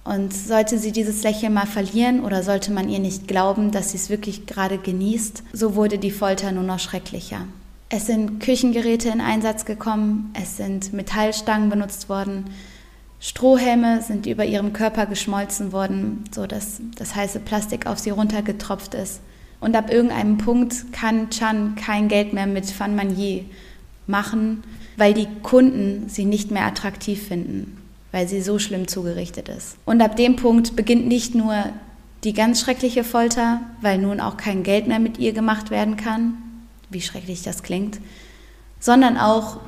Und 0.03 0.33
sollte 0.33 0.79
sie 0.79 0.91
dieses 0.91 1.23
Lächeln 1.23 1.53
mal 1.53 1.67
verlieren 1.67 2.23
oder 2.23 2.41
sollte 2.43 2.71
man 2.71 2.89
ihr 2.89 2.99
nicht 2.99 3.27
glauben, 3.27 3.71
dass 3.71 3.91
sie 3.91 3.97
es 3.97 4.09
wirklich 4.09 4.45
gerade 4.45 4.77
genießt, 4.77 5.43
so 5.53 5.75
wurde 5.75 5.97
die 5.97 6.11
Folter 6.11 6.51
nur 6.51 6.63
noch 6.63 6.79
schrecklicher. 6.79 7.41
Es 7.89 8.05
sind 8.05 8.39
Küchengeräte 8.39 9.09
in 9.09 9.21
Einsatz 9.21 9.65
gekommen, 9.65 10.33
es 10.39 10.57
sind 10.57 10.93
Metallstangen 10.93 11.69
benutzt 11.69 12.07
worden, 12.07 12.45
Strohhelme 13.19 14.01
sind 14.01 14.27
über 14.27 14.45
ihrem 14.45 14.71
Körper 14.71 15.05
geschmolzen 15.05 15.73
worden, 15.73 16.23
sodass 16.33 16.79
das 16.95 17.15
heiße 17.15 17.39
Plastik 17.39 17.85
auf 17.85 17.99
sie 17.99 18.11
runtergetropft 18.11 18.93
ist. 18.93 19.19
Und 19.59 19.75
ab 19.75 19.91
irgendeinem 19.91 20.37
Punkt 20.37 20.93
kann 20.93 21.29
Chan 21.29 21.75
kein 21.75 22.07
Geld 22.07 22.33
mehr 22.33 22.47
mit 22.47 22.65
Fan 22.65 22.95
Manier 22.95 23.43
machen, 24.07 24.63
weil 24.97 25.13
die 25.13 25.27
Kunden 25.43 26.07
sie 26.07 26.25
nicht 26.25 26.51
mehr 26.51 26.65
attraktiv 26.65 27.27
finden 27.27 27.79
weil 28.11 28.27
sie 28.27 28.41
so 28.41 28.59
schlimm 28.59 28.87
zugerichtet 28.87 29.49
ist. 29.49 29.77
Und 29.85 30.01
ab 30.01 30.15
dem 30.15 30.35
Punkt 30.35 30.75
beginnt 30.75 31.07
nicht 31.07 31.35
nur 31.35 31.65
die 32.23 32.33
ganz 32.33 32.61
schreckliche 32.61 33.03
Folter, 33.03 33.61
weil 33.81 33.97
nun 33.97 34.19
auch 34.19 34.37
kein 34.37 34.63
Geld 34.63 34.87
mehr 34.87 34.99
mit 34.99 35.19
ihr 35.19 35.31
gemacht 35.31 35.69
werden 35.69 35.95
kann, 35.95 36.37
wie 36.89 37.01
schrecklich 37.01 37.43
das 37.43 37.63
klingt, 37.63 37.99
sondern 38.79 39.17
auch 39.17 39.59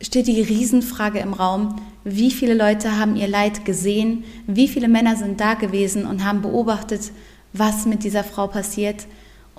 steht 0.00 0.26
die 0.26 0.40
Riesenfrage 0.40 1.20
im 1.20 1.32
Raum, 1.32 1.80
wie 2.02 2.32
viele 2.32 2.54
Leute 2.54 2.98
haben 2.98 3.14
ihr 3.14 3.28
Leid 3.28 3.64
gesehen, 3.64 4.24
wie 4.48 4.66
viele 4.66 4.88
Männer 4.88 5.14
sind 5.16 5.40
da 5.40 5.54
gewesen 5.54 6.06
und 6.06 6.24
haben 6.24 6.42
beobachtet, 6.42 7.12
was 7.52 7.86
mit 7.86 8.02
dieser 8.02 8.24
Frau 8.24 8.48
passiert 8.48 9.06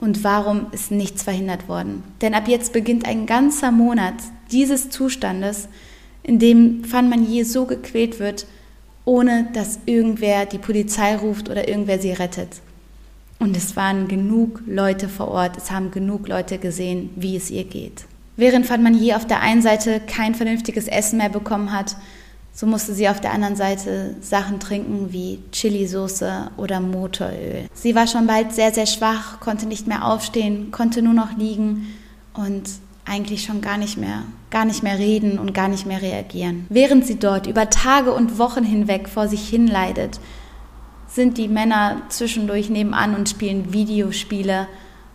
und 0.04 0.26
warum 0.26 0.68
ist 0.74 0.92
nichts 0.92 1.24
verhindert 1.24 1.70
worden. 1.70 2.04
Denn 2.22 2.34
ab 2.34 2.50
jetzt 2.50 2.74
beginnt 2.74 3.08
ein 3.08 3.26
ganzer 3.26 3.72
Monat 3.72 4.16
dieses 4.52 4.90
Zustandes, 4.90 5.70
in 6.24 6.40
dem 6.40 6.84
Fan 6.84 7.08
Manier 7.08 7.46
so 7.46 7.66
gequält 7.66 8.20
wird, 8.20 8.46
ohne 9.06 9.48
dass 9.54 9.80
irgendwer 9.86 10.46
die 10.46 10.58
Polizei 10.58 11.16
ruft 11.16 11.50
oder 11.50 11.70
irgendwer 11.70 12.00
sie 12.00 12.12
rettet. 12.12 12.50
Und 13.40 13.56
es 13.56 13.78
waren 13.78 14.10
genug 14.10 14.62
Leute 14.68 15.08
vor 15.08 15.30
Ort, 15.30 15.56
es 15.56 15.72
haben 15.72 15.90
genug 15.90 16.28
Leute 16.28 16.58
gesehen, 16.58 17.10
wie 17.16 17.38
es 17.38 17.50
ihr 17.50 17.64
geht. 17.64 18.04
Während 18.36 18.66
Fan 18.66 18.84
Manier 18.84 19.16
auf 19.16 19.26
der 19.26 19.40
einen 19.40 19.62
Seite 19.62 20.02
kein 20.06 20.36
vernünftiges 20.36 20.90
Essen 20.90 21.18
mehr 21.18 21.30
bekommen 21.30 21.72
hat, 21.72 21.96
so 22.56 22.68
musste 22.68 22.94
sie 22.94 23.10
auf 23.10 23.20
der 23.20 23.34
anderen 23.34 23.56
Seite 23.56 24.16
Sachen 24.22 24.60
trinken 24.60 25.12
wie 25.12 25.40
Chilisauce 25.52 26.24
oder 26.56 26.80
Motoröl. 26.80 27.68
Sie 27.74 27.96
war 27.96 28.06
schon 28.06 28.28
bald 28.28 28.54
sehr, 28.54 28.72
sehr 28.72 28.86
schwach, 28.86 29.40
konnte 29.40 29.66
nicht 29.66 29.88
mehr 29.88 30.06
aufstehen, 30.06 30.72
konnte 30.72 31.02
nur 31.02 31.14
noch 31.14 31.36
liegen 31.36 31.88
und 32.34 32.70
eigentlich 33.06 33.44
schon 33.44 33.62
gar 33.62 33.78
nicht 33.78 33.98
mehr, 33.98 34.24
gar 34.52 34.66
nicht 34.66 34.84
mehr 34.84 35.00
reden 35.00 35.40
und 35.40 35.54
gar 35.54 35.68
nicht 35.68 35.88
mehr 35.88 36.02
reagieren. 36.02 36.68
Während 36.70 37.08
sie 37.08 37.18
dort 37.18 37.48
über 37.48 37.72
Tage 37.72 38.14
und 38.14 38.38
Wochen 38.38 38.64
hinweg 38.64 39.10
vor 39.10 39.28
sich 39.28 39.50
hin 39.50 39.68
leidet, 39.68 40.20
sind 41.08 41.40
die 41.40 41.48
Männer 41.48 42.04
zwischendurch 42.10 42.70
nebenan 42.70 43.16
und 43.16 43.30
spielen 43.30 43.74
Videospiele 43.74 44.68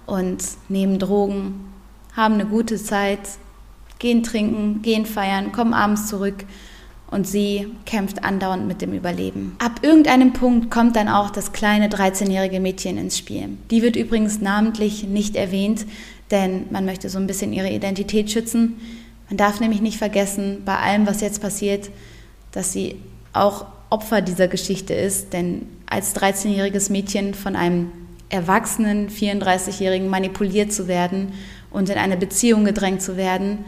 und 0.07 0.43
nehmen 0.69 0.99
Drogen, 0.99 1.73
haben 2.17 2.35
eine 2.35 2.47
gute 2.47 2.83
Zeit, 2.83 3.21
gehen 4.01 4.23
trinken, 4.25 4.83
gehen 4.83 5.07
feiern, 5.07 5.53
kommen 5.53 5.73
abends 5.73 6.09
zurück 6.09 6.45
und 7.11 7.27
sie 7.27 7.69
kämpft 7.87 8.25
andauernd 8.25 8.67
mit 8.67 8.83
dem 8.83 8.93
Überleben. 8.93 9.57
Ab 9.59 9.81
irgendeinem 9.83 10.33
Punkt 10.33 10.71
kommt 10.71 10.97
dann 10.97 11.09
auch 11.09 11.31
das 11.31 11.53
kleine 11.53 11.89
13-jährige 11.89 12.61
Mädchen 12.61 12.99
ins 12.99 13.17
Spiel. 13.17 13.51
Die 13.71 13.83
wird 13.83 13.97
übrigens 13.97 14.41
namentlich 14.41 15.05
nicht 15.05 15.37
erwähnt, 15.37 15.87
denn 16.31 16.67
man 16.71 16.85
möchte 16.85 17.09
so 17.09 17.19
ein 17.19 17.27
bisschen 17.27 17.53
ihre 17.53 17.71
Identität 17.71 18.31
schützen. 18.31 18.77
Man 19.29 19.39
darf 19.39 19.61
nämlich 19.61 19.81
nicht 19.81 19.99
vergessen, 19.99 20.63
bei 20.65 20.77
allem, 20.77 21.07
was 21.07 21.21
jetzt 21.21 21.41
passiert, 21.41 21.91
dass 22.53 22.73
sie 22.73 22.97
auch 23.33 23.67
Opfer 23.91 24.21
dieser 24.21 24.49
Geschichte 24.49 24.93
ist, 24.93 25.33
denn 25.33 25.67
als 25.87 26.15
13-jähriges 26.15 26.93
Mädchen 26.93 27.33
von 27.33 27.57
einem 27.57 27.91
erwachsenen 28.29 29.09
34-jährigen 29.09 30.09
manipuliert 30.09 30.73
zu 30.73 30.89
werden 30.89 31.33
und 31.71 31.89
in 31.89 31.97
eine 31.97 32.19
Beziehung 32.19 32.67
gedrängt 32.67 33.01
zu 33.01 33.17
werden, 33.17 33.65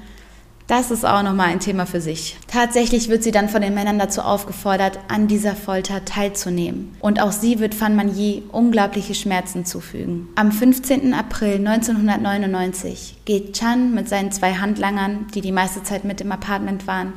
das 0.71 0.93
ist 0.93 1.05
auch 1.05 1.25
nochmal 1.25 1.49
ein 1.49 1.59
Thema 1.59 1.85
für 1.85 2.01
sich. 2.01 2.37
Tatsächlich 2.47 3.09
wird 3.09 3.25
sie 3.25 3.33
dann 3.33 3.49
von 3.49 3.61
den 3.61 3.75
Männern 3.75 3.99
dazu 3.99 4.21
aufgefordert, 4.21 5.01
an 5.09 5.27
dieser 5.27 5.57
Folter 5.57 6.05
teilzunehmen. 6.05 6.95
Und 7.01 7.21
auch 7.21 7.33
sie 7.33 7.59
wird 7.59 7.75
Fan 7.75 7.97
Manyi 7.97 8.45
unglaubliche 8.53 9.17
Schmerzen 9.17 9.65
zufügen. 9.67 10.29
Am 10.37 10.53
15. 10.53 11.13
April 11.13 11.67
1999 11.67 13.17
geht 13.25 13.55
Chan 13.55 13.93
mit 13.93 14.09
seinen 14.09 14.31
zwei 14.31 14.55
Handlangern, 14.55 15.27
die 15.35 15.41
die 15.41 15.51
meiste 15.51 15.83
Zeit 15.83 16.05
mit 16.05 16.21
im 16.21 16.31
Apartment 16.31 16.87
waren, 16.87 17.15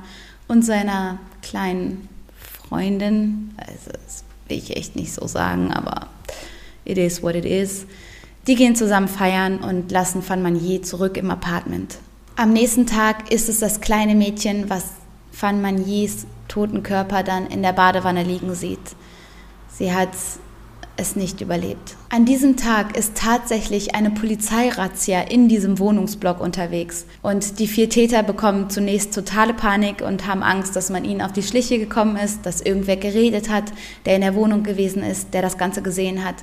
und 0.48 0.66
seiner 0.66 1.20
kleinen 1.44 2.10
Freundin, 2.36 3.52
also 3.58 3.92
das 3.92 4.24
will 4.48 4.58
ich 4.58 4.76
echt 4.76 4.96
nicht 4.96 5.14
so 5.14 5.28
sagen, 5.28 5.72
aber 5.72 6.08
it 6.86 6.98
is 6.98 7.22
what 7.22 7.36
it 7.36 7.46
is, 7.46 7.86
die 8.48 8.56
gehen 8.56 8.76
zusammen 8.76 9.08
feiern 9.08 9.60
und 9.60 9.92
lassen 9.92 10.24
Fan 10.24 10.42
Manyi 10.42 10.82
zurück 10.82 11.18
im 11.18 11.30
Apartment. 11.30 12.00
Am 12.36 12.52
nächsten 12.52 12.88
Tag 12.88 13.32
ist 13.32 13.48
es 13.48 13.60
das 13.60 13.80
kleine 13.80 14.16
Mädchen, 14.16 14.68
was 14.68 14.86
Fan 15.32 15.62
Maniers 15.62 16.26
toten 16.48 16.82
Körper 16.82 17.22
dann 17.22 17.46
in 17.46 17.62
der 17.62 17.74
Badewanne 17.74 18.24
liegen 18.24 18.56
sieht. 18.56 18.80
Sie 19.70 19.94
hat 19.94 20.10
es 20.98 21.16
nicht 21.16 21.42
überlebt. 21.42 21.96
An 22.10 22.26
diesem 22.26 22.58
Tag 22.58 22.98
ist 22.98 23.16
tatsächlich 23.16 23.94
eine 23.94 24.10
Polizeirazzia 24.10 25.22
in 25.22 25.48
diesem 25.48 25.78
Wohnungsblock 25.78 26.42
unterwegs. 26.42 27.06
Und 27.22 27.60
die 27.60 27.68
vier 27.68 27.90
Täter 27.90 28.24
bekommen 28.24 28.72
zunächst 28.72 29.14
totale 29.14 29.54
Panik 29.54 30.02
und 30.02 30.26
haben 30.26 30.42
Angst, 30.42 30.76
dass 30.76 30.90
man 30.90 31.06
ihnen 31.06 31.22
auf 31.22 31.34
die 31.34 31.44
Schliche 31.44 31.78
gekommen 31.78 32.16
ist, 32.16 32.48
dass 32.48 32.62
irgendwer 32.62 32.98
geredet 32.98 33.50
hat, 33.50 33.66
der 34.08 34.16
in 34.16 34.22
der 34.22 34.34
Wohnung 34.34 34.64
gewesen 34.64 35.04
ist, 35.04 35.36
der 35.36 35.44
das 35.44 35.60
Ganze 35.60 35.84
gesehen 35.84 36.26
hat. 36.26 36.36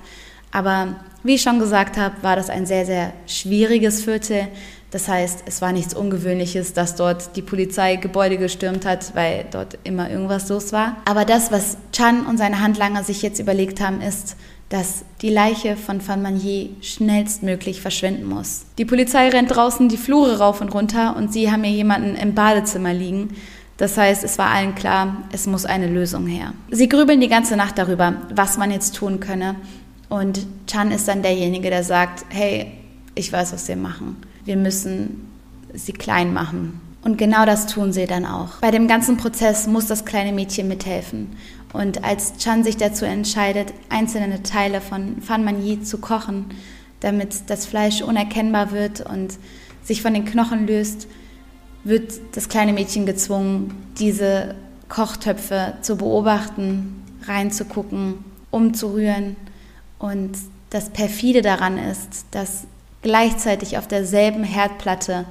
Aber 0.52 0.96
wie 1.22 1.34
ich 1.34 1.42
schon 1.42 1.58
gesagt 1.58 1.96
habe, 1.96 2.14
war 2.22 2.36
das 2.36 2.48
ein 2.48 2.66
sehr, 2.66 2.86
sehr 2.86 3.12
schwieriges 3.26 4.04
Viertel. 4.04 4.48
Das 4.90 5.06
heißt, 5.06 5.44
es 5.46 5.62
war 5.62 5.72
nichts 5.72 5.94
Ungewöhnliches, 5.94 6.72
dass 6.72 6.96
dort 6.96 7.36
die 7.36 7.42
Polizei 7.42 7.96
Gebäude 7.96 8.38
gestürmt 8.38 8.84
hat, 8.84 9.14
weil 9.14 9.46
dort 9.50 9.78
immer 9.84 10.10
irgendwas 10.10 10.48
los 10.48 10.72
war. 10.72 10.96
Aber 11.04 11.24
das, 11.24 11.52
was 11.52 11.76
Chan 11.92 12.26
und 12.26 12.38
seine 12.38 12.60
Handlanger 12.60 13.04
sich 13.04 13.22
jetzt 13.22 13.38
überlegt 13.38 13.80
haben, 13.80 14.00
ist, 14.00 14.36
dass 14.68 15.04
die 15.22 15.30
Leiche 15.30 15.76
von 15.76 16.06
Van 16.06 16.22
Manier 16.22 16.70
schnellstmöglich 16.80 17.80
verschwinden 17.80 18.24
muss. 18.24 18.62
Die 18.78 18.84
Polizei 18.84 19.28
rennt 19.28 19.54
draußen 19.54 19.88
die 19.88 19.96
Flure 19.96 20.38
rauf 20.38 20.60
und 20.60 20.74
runter 20.74 21.16
und 21.16 21.32
sie 21.32 21.50
haben 21.50 21.64
hier 21.64 21.74
jemanden 21.74 22.16
im 22.16 22.34
Badezimmer 22.34 22.92
liegen. 22.92 23.36
Das 23.76 23.96
heißt, 23.96 24.24
es 24.24 24.38
war 24.38 24.50
allen 24.50 24.74
klar, 24.74 25.24
es 25.32 25.46
muss 25.46 25.66
eine 25.66 25.86
Lösung 25.86 26.26
her. 26.26 26.52
Sie 26.70 26.88
grübeln 26.88 27.20
die 27.20 27.28
ganze 27.28 27.56
Nacht 27.56 27.78
darüber, 27.78 28.14
was 28.32 28.58
man 28.58 28.70
jetzt 28.70 28.94
tun 28.94 29.20
könne. 29.20 29.56
Und 30.08 30.46
Chan 30.66 30.90
ist 30.90 31.08
dann 31.08 31.22
derjenige, 31.22 31.70
der 31.70 31.82
sagt, 31.82 32.24
hey, 32.28 32.72
ich 33.14 33.32
weiß, 33.32 33.52
was 33.52 33.66
wir 33.68 33.76
machen 33.76 34.16
wir 34.44 34.56
müssen 34.56 35.28
sie 35.74 35.92
klein 35.92 36.32
machen. 36.32 36.80
Und 37.02 37.16
genau 37.16 37.46
das 37.46 37.66
tun 37.66 37.92
sie 37.92 38.06
dann 38.06 38.26
auch. 38.26 38.56
Bei 38.60 38.70
dem 38.70 38.86
ganzen 38.86 39.16
Prozess 39.16 39.66
muss 39.66 39.86
das 39.86 40.04
kleine 40.04 40.32
Mädchen 40.32 40.68
mithelfen. 40.68 41.36
Und 41.72 42.04
als 42.04 42.36
Chan 42.36 42.64
sich 42.64 42.76
dazu 42.76 43.04
entscheidet, 43.04 43.72
einzelne 43.88 44.42
Teile 44.42 44.80
von 44.80 45.22
Fan 45.22 45.44
Manyi 45.44 45.82
zu 45.82 45.98
kochen, 45.98 46.46
damit 47.00 47.48
das 47.48 47.64
Fleisch 47.64 48.02
unerkennbar 48.02 48.72
wird 48.72 49.00
und 49.00 49.38
sich 49.82 50.02
von 50.02 50.12
den 50.12 50.24
Knochen 50.24 50.66
löst, 50.66 51.06
wird 51.84 52.12
das 52.32 52.48
kleine 52.48 52.72
Mädchen 52.74 53.06
gezwungen, 53.06 53.74
diese 53.98 54.54
Kochtöpfe 54.88 55.74
zu 55.80 55.96
beobachten, 55.96 57.02
reinzugucken, 57.24 58.24
umzurühren. 58.50 59.36
Und 59.98 60.32
das 60.68 60.90
perfide 60.90 61.40
daran 61.40 61.78
ist, 61.78 62.26
dass 62.32 62.66
gleichzeitig 63.02 63.78
auf 63.78 63.86
derselben 63.86 64.44
Herdplatte 64.44 65.26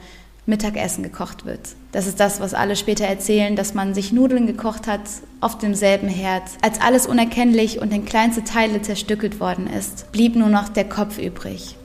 Mittagessen 0.46 1.04
gekocht 1.04 1.46
wird. 1.46 1.76
Das 1.92 2.08
ist 2.08 2.20
das, 2.20 2.40
was 2.40 2.54
alle 2.54 2.76
später 2.76 3.06
erzählen, 3.06 3.56
dass 3.56 3.74
man 3.74 3.94
sich 3.94 4.12
Nudeln 4.12 4.48
gekocht 4.48 4.88
hat 4.88 5.02
auf 5.42 5.58
demselben 5.58 6.08
Herd. 6.08 6.44
Als 6.62 6.82
alles 6.82 7.08
unerkennlich 7.08 7.80
und 7.80 7.94
in 7.94 8.06
kleinste 8.06 8.44
Teile 8.44 8.82
zerstückelt 8.82 9.40
worden 9.40 9.68
ist, 9.68 10.12
blieb 10.12 10.36
nur 10.36 10.50
noch 10.50 10.70
der 10.70 10.90
Kopf 10.90 11.18
übrig. 11.18 11.76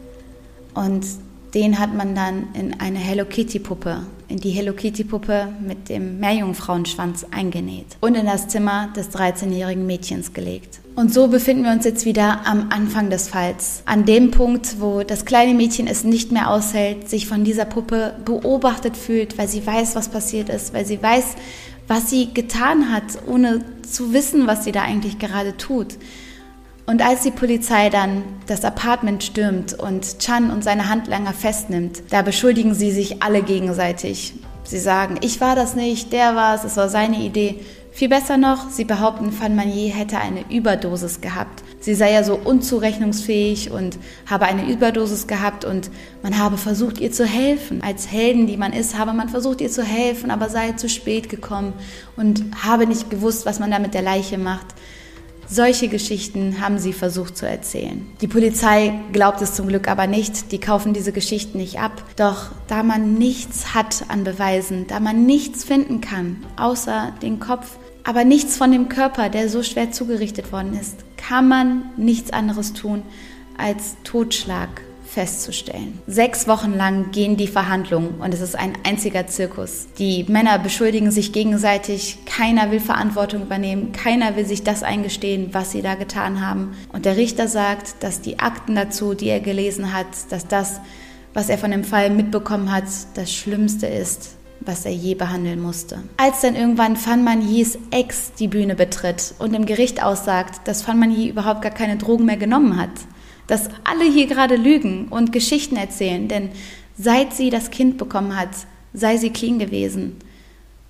Und 0.75 1.07
den 1.55 1.79
hat 1.79 1.95
man 1.95 2.15
dann 2.15 2.49
in 2.55 2.81
eine 2.81 2.99
Hello 2.99 3.25
Kitty 3.25 3.61
Puppe, 3.61 4.05
in 4.29 4.39
die 4.39 4.51
Hello 4.51 4.73
Kitty 4.73 5.05
Puppe 5.05 5.49
mit 5.65 5.89
dem 5.89 6.19
Meerjungfrauenschwanz 6.19 7.27
eingenäht 7.31 7.87
und 8.01 8.17
in 8.17 8.27
das 8.27 8.49
Zimmer 8.49 8.89
des 8.97 9.11
13-jährigen 9.11 9.87
Mädchens 9.87 10.33
gelegt. 10.33 10.81
Und 10.97 11.15
so 11.15 11.29
befinden 11.29 11.65
wir 11.65 11.73
uns 11.73 11.85
jetzt 11.85 12.05
wieder 12.05 12.47
am 12.47 12.69
Anfang 12.71 13.11
des 13.11 13.29
Falls. 13.29 13.83
An 13.85 14.05
dem 14.05 14.31
Punkt, 14.31 14.81
wo 14.81 15.03
das 15.03 15.25
kleine 15.25 15.55
Mädchen 15.55 15.87
es 15.87 16.05
nicht 16.05 16.33
mehr 16.33 16.51
aushält, 16.51 17.09
sich 17.09 17.27
von 17.27 17.45
dieser 17.45 17.65
Puppe 17.65 18.15
beobachtet 18.25 18.97
fühlt, 18.97 19.39
weil 19.39 19.49
sie 19.49 19.65
weiß, 19.65 19.95
was 19.95 20.09
passiert 20.09 20.49
ist, 20.49 20.75
weil 20.75 20.87
sie 20.87 21.01
weiß, 21.01 21.37
was 21.87 22.11
sie 22.11 22.33
getan 22.33 22.93
hat, 22.93 23.05
ohne 23.27 23.61
zu 23.83 24.13
wissen, 24.13 24.47
was 24.47 24.65
sie 24.65 24.73
da 24.73 24.83
eigentlich 24.83 25.19
gerade 25.19 25.57
tut. 25.57 25.99
Und 26.87 27.01
als 27.01 27.23
die 27.23 27.31
Polizei 27.31 27.89
dann 27.89 28.23
das 28.47 28.65
Apartment 28.65 29.25
stürmt 29.25 29.73
und 29.73 30.19
Chan 30.19 30.51
und 30.51 30.63
seine 30.63 30.91
Handlanger 30.91 31.33
festnimmt, 31.33 32.03
da 32.11 32.21
beschuldigen 32.21 32.75
sie 32.75 32.91
sich 32.91 33.23
alle 33.23 33.43
gegenseitig. 33.43 34.35
Sie 34.65 34.79
sagen, 34.79 35.17
ich 35.23 35.41
war 35.41 35.57
das 35.57 35.75
nicht, 35.77 36.13
der 36.13 36.37
war 36.37 36.55
es, 36.55 36.65
es 36.65 36.77
war 36.77 36.89
seine 36.89 37.19
Idee. 37.21 37.61
Viel 37.91 38.09
besser 38.09 38.37
noch, 38.37 38.71
sie 38.71 38.85
behaupten, 38.85 39.33
Van 39.39 39.55
Manier 39.55 39.95
hätte 39.95 40.19
eine 40.19 40.51
Überdosis 40.51 41.21
gehabt. 41.21 41.63
Sie 41.81 41.95
sei 41.95 42.13
ja 42.13 42.25
so 42.25 42.35
unzurechnungsfähig 42.35 43.71
und 43.71 43.99
habe 44.27 44.47
eine 44.47 44.69
Überdosis 44.69 45.27
gehabt 45.27 45.65
und 45.65 45.91
man 46.23 46.39
habe 46.39 46.57
versucht, 46.57 46.99
ihr 46.99 47.13
zu 47.13 47.25
helfen. 47.25 47.83
Als 47.83 48.11
Helden, 48.11 48.47
die 48.47 48.57
man 48.57 48.73
ist, 48.73 48.99
habe 48.99 49.13
man 49.13 49.29
versucht, 49.29 49.61
ihr 49.61 49.71
zu 49.71 49.85
helfen, 49.85 50.31
aber 50.31 50.49
sei 50.49 50.73
zu 50.73 50.89
spät 50.89 51.29
gekommen 51.29 51.73
und 52.17 52.43
habe 52.65 52.87
nicht 52.87 53.11
gewusst, 53.11 53.47
was 53.47 53.61
man 53.61 53.71
da 53.71 53.79
mit 53.79 53.95
der 53.95 54.03
Leiche 54.03 54.39
macht. 54.39 54.67
Solche 55.49 55.89
Geschichten 55.89 56.61
haben 56.61 56.79
sie 56.79 56.93
versucht 56.93 57.37
zu 57.37 57.47
erzählen. 57.47 58.07
Die 58.21 58.29
Polizei 58.29 58.93
glaubt 59.13 59.43
es 59.43 59.55
zum 59.55 59.69
Glück 59.69 59.89
aber 59.89 60.07
nicht, 60.07 60.53
die 60.53 60.59
kaufen 60.59 60.93
diese 60.95 61.13
Geschichten 61.13 61.59
nicht 61.59 61.79
ab. 61.79 62.03
Doch 62.17 62.51
da 62.67 62.83
man 62.83 63.15
nichts 63.15 63.75
hat 63.75 64.05
an 64.09 64.25
Beweisen, 64.25 64.87
da 64.87 65.01
man 65.01 65.27
nichts 65.27 65.65
finden 65.65 66.01
kann, 66.01 66.45
außer 66.57 67.13
den 67.23 67.41
Kopf, 67.41 67.79
aber 68.05 68.25
nichts 68.25 68.57
von 68.57 68.71
dem 68.71 68.89
Körper, 68.89 69.29
der 69.29 69.49
so 69.49 69.63
schwer 69.63 69.91
zugerichtet 69.91 70.53
worden 70.53 70.79
ist, 70.79 71.05
kann 71.17 71.49
man 71.49 71.85
nichts 71.97 72.33
anderes 72.33 72.73
tun, 72.73 73.03
als 73.57 73.97
Totschlag 74.05 74.69
festzustellen. 75.15 76.01
Sechs 76.07 76.49
Wochen 76.49 76.75
lang 76.75 77.13
gehen 77.13 77.37
die 77.37 77.47
Verhandlungen 77.47 78.21
und 78.21 78.35
es 78.35 78.41
ist 78.41 78.57
ein 78.57 78.73
einziger 78.85 79.27
Zirkus. 79.29 79.87
Die 79.99 80.25
Männer 80.25 80.59
beschuldigen 80.59 81.13
sich 81.13 81.33
gegenseitig, 81.33 82.19
keiner 82.27 82.71
will 82.73 82.81
Verantwortung 82.81 83.43
übernehmen, 83.43 83.93
keiner 83.93 84.37
will 84.37 84.45
sich 84.45 84.65
das 84.65 84.83
eingestehen, 84.83 85.51
was 85.53 85.71
sie 85.71 85.83
da 85.83 85.95
getan 85.95 86.45
haben. 86.45 86.77
Und 86.93 87.05
der 87.05 87.17
Richter 87.17 87.47
sagt, 87.47 88.03
dass 88.03 88.21
die 88.21 88.41
Akten 88.41 88.75
dazu, 88.75 89.15
die 89.15 89.29
er 89.29 89.41
gelesen 89.41 89.95
hat, 89.95 90.07
dass 90.31 90.49
das, 90.49 90.81
was 91.33 91.49
er 91.49 91.59
von 91.59 91.71
dem 91.71 91.85
Fall 91.85 92.11
mitbekommen 92.11 92.73
hat, 92.73 92.85
das 93.15 93.33
Schlimmste 93.33 93.87
ist, 93.87 94.35
was 94.61 94.85
er 94.85 94.93
je 94.93 95.15
behandeln 95.15 95.61
musste. 95.61 96.03
Als 96.17 96.41
dann 96.41 96.57
irgendwann 96.57 96.97
Fan 96.97 97.23
Manjis 97.23 97.79
Ex 97.93 98.33
die 98.33 98.49
Bühne 98.49 98.75
betritt 98.75 99.35
und 99.39 99.55
im 99.55 99.65
Gericht 99.65 100.03
aussagt, 100.03 100.67
dass 100.67 100.83
Fan 100.83 100.99
Manji 100.99 101.29
überhaupt 101.29 101.63
gar 101.63 101.71
keine 101.71 101.97
Drogen 101.97 102.25
mehr 102.25 102.37
genommen 102.37 102.77
hat, 102.81 102.91
dass 103.47 103.69
alle 103.85 104.05
hier 104.05 104.27
gerade 104.27 104.57
lügen 104.57 105.09
und 105.09 105.33
Geschichten 105.33 105.77
erzählen, 105.77 106.29
denn 106.29 106.51
seit 106.97 107.35
sie 107.35 107.51
das 107.51 107.71
Kind 107.71 107.99
bekommen 107.99 108.37
hat, 108.37 108.51
sei 108.93 109.17
sie 109.17 109.31
clean 109.31 109.59
gewesen. 109.59 110.17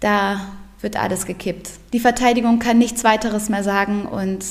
Da 0.00 0.40
wird 0.80 0.96
alles 0.96 1.26
gekippt. 1.26 1.70
Die 1.92 2.00
Verteidigung 2.00 2.58
kann 2.58 2.78
nichts 2.78 3.04
weiteres 3.04 3.48
mehr 3.48 3.64
sagen 3.64 4.06
und 4.06 4.44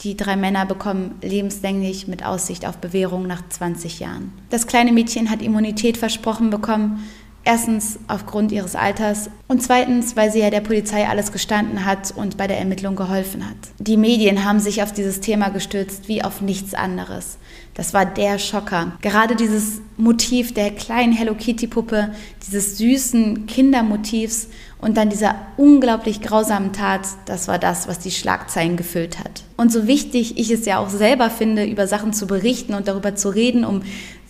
die 0.00 0.16
drei 0.16 0.36
Männer 0.36 0.66
bekommen 0.66 1.16
lebenslänglich 1.22 2.08
mit 2.08 2.24
Aussicht 2.24 2.66
auf 2.66 2.78
Bewährung 2.78 3.26
nach 3.26 3.42
20 3.48 4.00
Jahren. 4.00 4.32
Das 4.50 4.66
kleine 4.66 4.92
Mädchen 4.92 5.30
hat 5.30 5.42
Immunität 5.42 5.96
versprochen 5.96 6.50
bekommen, 6.50 7.04
Erstens 7.44 7.98
aufgrund 8.06 8.52
ihres 8.52 8.76
Alters 8.76 9.28
und 9.48 9.62
zweitens, 9.62 10.16
weil 10.16 10.30
sie 10.30 10.38
ja 10.38 10.50
der 10.50 10.60
Polizei 10.60 11.08
alles 11.08 11.32
gestanden 11.32 11.84
hat 11.84 12.12
und 12.14 12.36
bei 12.36 12.46
der 12.46 12.58
Ermittlung 12.58 12.94
geholfen 12.94 13.44
hat. 13.44 13.56
Die 13.78 13.96
Medien 13.96 14.44
haben 14.44 14.60
sich 14.60 14.82
auf 14.82 14.92
dieses 14.92 15.20
Thema 15.20 15.48
gestürzt 15.48 16.08
wie 16.08 16.22
auf 16.22 16.40
nichts 16.40 16.72
anderes. 16.72 17.38
Das 17.74 17.94
war 17.94 18.04
der 18.04 18.38
Schocker. 18.38 18.92
Gerade 19.00 19.34
dieses 19.34 19.80
Motiv 19.96 20.52
der 20.52 20.70
kleinen 20.70 21.12
Hello 21.12 21.34
Kitty 21.34 21.66
Puppe, 21.66 22.12
dieses 22.46 22.78
süßen 22.78 23.46
Kindermotivs 23.46 24.48
und 24.78 24.96
dann 24.96 25.08
dieser 25.08 25.34
unglaublich 25.56 26.20
grausamen 26.20 26.72
Tat, 26.72 27.02
das 27.24 27.48
war 27.48 27.58
das, 27.58 27.88
was 27.88 27.98
die 27.98 28.10
Schlagzeilen 28.10 28.76
gefüllt 28.76 29.18
hat. 29.18 29.44
Und 29.56 29.72
so 29.72 29.86
wichtig 29.86 30.38
ich 30.38 30.50
es 30.50 30.66
ja 30.66 30.78
auch 30.78 30.90
selber 30.90 31.30
finde, 31.30 31.64
über 31.64 31.86
Sachen 31.86 32.12
zu 32.12 32.26
berichten 32.26 32.74
und 32.74 32.88
darüber 32.88 33.14
zu 33.14 33.30
reden, 33.30 33.64
um 33.64 33.82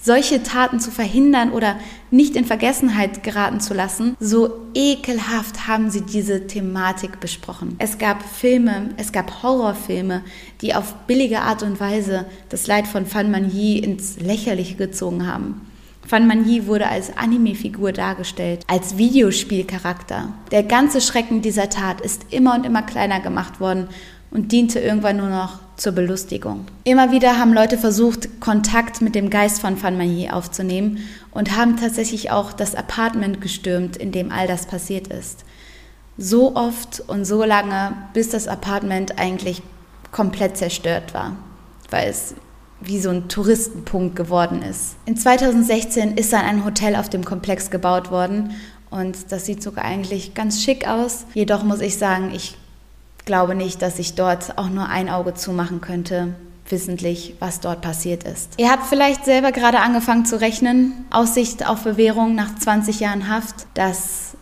solche 0.03 0.43
Taten 0.43 0.81
zu 0.81 0.91
verhindern 0.91 1.53
oder 1.53 1.77
nicht 2.11 2.37
in 2.37 2.45
Vergessenheit 2.45 3.23
geraten 3.23 3.61
zu 3.61 3.73
lassen, 3.73 4.17
so 4.21 4.51
ekelhaft 4.75 5.67
haben 5.69 5.91
sie 5.91 6.03
diese 6.03 6.47
Thematik 6.47 7.21
besprochen. 7.21 7.77
Es 7.79 7.99
gab 7.99 8.23
Filme, 8.23 8.91
es 8.97 9.13
gab 9.13 9.43
Horrorfilme, 9.43 10.23
die 10.61 10.75
auf 10.75 10.95
billige 11.07 11.41
Art 11.41 11.63
und 11.63 11.81
Weise 11.81 12.27
das 12.49 12.67
Leid 12.67 12.87
von 12.87 13.07
Fan 13.07 13.31
Manyi 13.31 13.79
ins 13.79 14.19
Lächerliche 14.19 14.75
gezogen 14.75 15.27
haben. 15.27 15.67
Fan 16.07 16.27
Manyi 16.27 16.67
wurde 16.67 16.89
als 16.89 17.17
Anime-Figur 17.17 17.93
dargestellt, 17.93 18.65
als 18.67 18.99
Videospielcharakter. 18.99 20.33
Der 20.51 20.65
ganze 20.65 21.01
Schrecken 21.01 21.43
dieser 21.43 21.71
Tat 21.71 22.01
ist 22.01 22.27
immer 22.31 22.57
und 22.57 22.67
immer 22.67 22.83
kleiner 22.83 23.21
gemacht 23.21 23.61
worden 23.61 23.89
und 24.33 24.51
diente 24.51 24.81
irgendwann 24.81 25.19
nur 25.19 25.29
noch 25.29 25.61
zur 25.83 25.93
Belustigung. 25.93 26.67
Immer 26.85 27.11
wieder 27.11 27.39
haben 27.39 27.53
Leute 27.53 27.77
versucht, 27.77 28.41
Kontakt 28.41 29.01
mit 29.01 29.17
dem 29.17 29.31
Geist 29.31 29.61
von 29.61 29.83
Van 29.83 29.97
Mailly 29.99 30.31
aufzunehmen 30.31 30.99
und 31.33 31.57
haben 31.57 31.77
tatsächlich 31.77 32.31
auch 32.31 32.53
das 32.53 32.77
Apartment 32.77 33.41
gestürmt, 33.41 33.97
in 33.97 34.13
dem 34.13 34.31
all 34.31 34.47
das 34.47 34.67
passiert 34.67 35.09
ist. 35.09 35.45
So 36.17 36.55
oft 36.55 37.01
und 37.09 37.25
so 37.25 37.43
lange, 37.43 37.95
bis 38.13 38.29
das 38.29 38.47
Apartment 38.47 39.19
eigentlich 39.19 39.61
komplett 40.13 40.57
zerstört 40.57 41.15
war, 41.15 41.37
weil 41.91 42.09
es 42.09 42.37
wie 42.81 43.01
so 43.01 43.11
ein 43.11 43.29
Touristenpunkt 43.29 44.15
geworden 44.15 44.63
ist. 44.63 44.97
In 45.07 45.17
2016 45.17 46.17
ist 46.17 46.33
dann 46.33 46.45
ein 46.45 46.65
Hotel 46.65 46.95
auf 46.95 47.11
dem 47.11 47.25
Komplex 47.25 47.71
gebaut 47.71 48.13
worden 48.13 48.55
und 48.91 49.33
das 49.33 49.47
sieht 49.47 49.63
sogar 49.63 49.85
eigentlich 49.85 50.35
ganz 50.35 50.63
schick 50.63 50.87
aus. 50.87 51.25
Jedoch 51.35 51.65
muss 51.65 51.81
ich 51.81 51.97
sagen, 51.97 52.31
ich 52.33 52.57
glaube 53.25 53.55
nicht, 53.55 53.83
dass 53.83 53.99
ich 53.99 54.15
dort 54.15 54.59
auch 54.59 54.69
nur 54.69 54.89
ein 54.89 55.09
Auge 55.09 55.35
zumachen 55.35 55.81
könnte, 55.81 56.35
wissentlich, 56.69 57.35
was 57.39 57.61
dort 57.61 57.81
passiert 57.83 58.25
ist. 58.25 58.55
Ihr 58.59 58.71
habt 58.71 58.87
vielleicht 58.87 59.25
selber 59.25 59.53
gerade 59.53 59.81
angefangen 59.81 60.25
zu 60.25 60.41
rechnen. 60.41 61.05
Aussicht 61.11 61.69
auf 61.69 61.85
Bewährung 61.85 62.35
nach 62.35 62.55
20 62.55 63.01
Jahren 63.01 63.29
Haft. 63.29 63.67
Das 63.75 64.37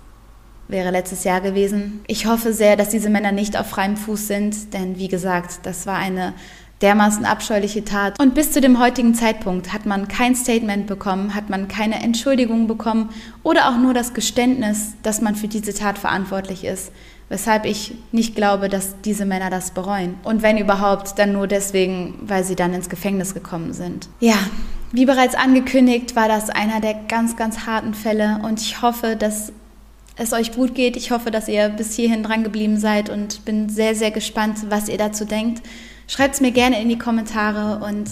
wäre 0.68 0.90
letztes 0.90 1.24
Jahr 1.24 1.40
gewesen. 1.40 2.00
Ich 2.06 2.26
hoffe 2.26 2.52
sehr, 2.52 2.76
dass 2.76 2.90
diese 2.90 3.10
Männer 3.10 3.32
nicht 3.32 3.58
auf 3.58 3.66
freiem 3.66 3.96
Fuß 3.96 4.28
sind, 4.28 4.72
denn 4.72 4.98
wie 4.98 5.08
gesagt, 5.08 5.60
das 5.64 5.86
war 5.86 5.96
eine 5.96 6.32
dermaßen 6.80 7.24
abscheuliche 7.26 7.84
Tat. 7.84 8.18
Und 8.20 8.34
bis 8.34 8.52
zu 8.52 8.60
dem 8.60 8.78
heutigen 8.78 9.14
Zeitpunkt 9.14 9.72
hat 9.72 9.84
man 9.84 10.08
kein 10.08 10.34
Statement 10.34 10.86
bekommen, 10.86 11.34
hat 11.34 11.50
man 11.50 11.68
keine 11.68 12.02
Entschuldigung 12.02 12.66
bekommen 12.66 13.10
oder 13.42 13.68
auch 13.68 13.76
nur 13.76 13.92
das 13.92 14.14
Geständnis, 14.14 14.92
dass 15.02 15.20
man 15.20 15.34
für 15.34 15.48
diese 15.48 15.74
Tat 15.74 15.98
verantwortlich 15.98 16.64
ist. 16.64 16.90
Weshalb 17.30 17.64
ich 17.64 17.94
nicht 18.12 18.34
glaube, 18.34 18.68
dass 18.68 19.00
diese 19.00 19.24
Männer 19.24 19.48
das 19.48 19.70
bereuen. 19.70 20.16
Und 20.24 20.42
wenn 20.42 20.58
überhaupt, 20.58 21.18
dann 21.18 21.32
nur 21.32 21.46
deswegen, 21.46 22.18
weil 22.20 22.44
sie 22.44 22.56
dann 22.56 22.74
ins 22.74 22.90
Gefängnis 22.90 23.32
gekommen 23.32 23.72
sind. 23.72 24.08
Ja, 24.18 24.36
wie 24.92 25.06
bereits 25.06 25.36
angekündigt, 25.36 26.16
war 26.16 26.28
das 26.28 26.50
einer 26.50 26.80
der 26.80 26.94
ganz, 27.08 27.36
ganz 27.36 27.60
harten 27.66 27.94
Fälle 27.94 28.40
und 28.42 28.60
ich 28.60 28.82
hoffe, 28.82 29.16
dass 29.16 29.52
es 30.16 30.32
euch 30.32 30.52
gut 30.52 30.74
geht. 30.74 30.96
Ich 30.96 31.12
hoffe, 31.12 31.30
dass 31.30 31.48
ihr 31.48 31.68
bis 31.70 31.94
hierhin 31.94 32.22
dran 32.22 32.44
geblieben 32.44 32.76
seid 32.78 33.08
und 33.08 33.44
bin 33.44 33.68
sehr, 33.68 33.94
sehr 33.94 34.10
gespannt, 34.10 34.58
was 34.68 34.88
ihr 34.88 34.98
dazu 34.98 35.24
denkt. 35.24 35.62
Schreibt 36.08 36.34
es 36.34 36.40
mir 36.40 36.50
gerne 36.50 36.82
in 36.82 36.88
die 36.88 36.98
Kommentare 36.98 37.84
und 37.84 38.10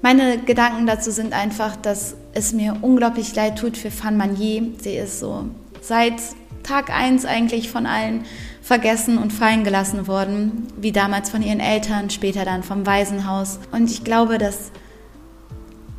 meine 0.00 0.38
Gedanken 0.38 0.86
dazu 0.86 1.10
sind 1.10 1.32
einfach, 1.32 1.76
dass 1.76 2.14
es 2.32 2.52
mir 2.52 2.76
unglaublich 2.80 3.34
leid 3.34 3.58
tut 3.58 3.76
für 3.76 3.90
Fan 3.90 4.16
Manier. 4.16 4.62
Sie 4.78 4.94
ist 4.94 5.20
so 5.20 5.46
seit 5.80 6.14
Tag 6.62 6.90
1 6.90 7.24
eigentlich 7.24 7.68
von 7.70 7.86
allen 7.86 8.24
vergessen 8.62 9.18
und 9.18 9.32
fallen 9.32 9.64
gelassen 9.64 10.06
worden, 10.06 10.68
wie 10.80 10.92
damals 10.92 11.28
von 11.28 11.42
ihren 11.42 11.60
Eltern, 11.60 12.08
später 12.08 12.44
dann 12.44 12.62
vom 12.62 12.86
Waisenhaus. 12.86 13.58
Und 13.72 13.90
ich 13.90 14.04
glaube, 14.04 14.38
dass 14.38 14.70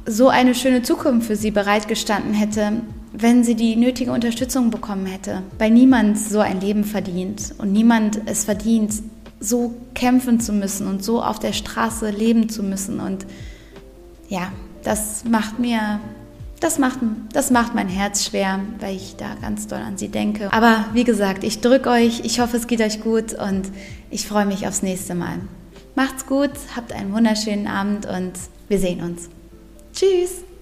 so 0.06 0.30
eine 0.30 0.56
schöne 0.56 0.82
Zukunft 0.82 1.28
für 1.28 1.36
sie 1.36 1.52
bereitgestanden 1.52 2.34
hätte, 2.34 2.82
wenn 3.12 3.44
sie 3.44 3.56
die 3.56 3.76
nötige 3.76 4.12
Unterstützung 4.12 4.72
bekommen 4.72 5.06
hätte. 5.06 5.44
Weil 5.60 5.72
niemand 5.72 6.18
so 6.18 6.40
ein 6.40 6.62
Leben 6.62 6.84
verdient 6.84 7.54
und 7.58 7.72
niemand 7.72 8.22
es 8.26 8.46
verdient, 8.46 9.04
so 9.40 9.76
kämpfen 9.94 10.40
zu 10.40 10.54
müssen 10.54 10.88
und 10.88 11.04
so 11.04 11.22
auf 11.22 11.40
der 11.40 11.54
Straße 11.54 12.10
leben 12.10 12.50
zu 12.50 12.64
müssen. 12.64 13.00
Und 13.00 13.26
ja, 14.30 14.52
das 14.84 15.26
macht 15.26 15.60
mir, 15.60 16.00
das 16.64 16.80
macht, 16.80 17.00
das 17.34 17.52
macht 17.52 17.76
mein 17.76 17.90
Herz 17.90 18.26
schwer, 18.26 18.60
weil 18.80 18.96
ich 18.96 19.16
da 19.18 19.36
ganz 19.42 19.68
doll 19.68 19.80
an 19.80 19.98
sie 19.98 20.08
denke. 20.08 20.52
Aber 20.54 20.86
wie 20.94 21.04
gesagt, 21.04 21.44
ich 21.44 21.60
drücke 21.62 21.90
euch, 21.90 22.22
ich 22.24 22.40
hoffe, 22.40 22.58
es 22.58 22.68
geht 22.68 22.82
euch 22.82 23.02
gut 23.02 23.34
und 23.34 23.70
ich 24.10 24.28
freue 24.28 24.46
mich 24.46 24.66
aufs 24.66 24.82
nächste 24.82 25.14
Mal. 25.14 25.40
Macht's 25.96 26.26
gut, 26.26 26.52
habt 26.76 26.94
einen 26.94 27.14
wunderschönen 27.14 27.68
Abend 27.68 28.06
und 28.06 28.34
wir 28.70 28.80
sehen 28.80 29.02
uns. 29.02 29.30
Tschüss! 29.94 30.53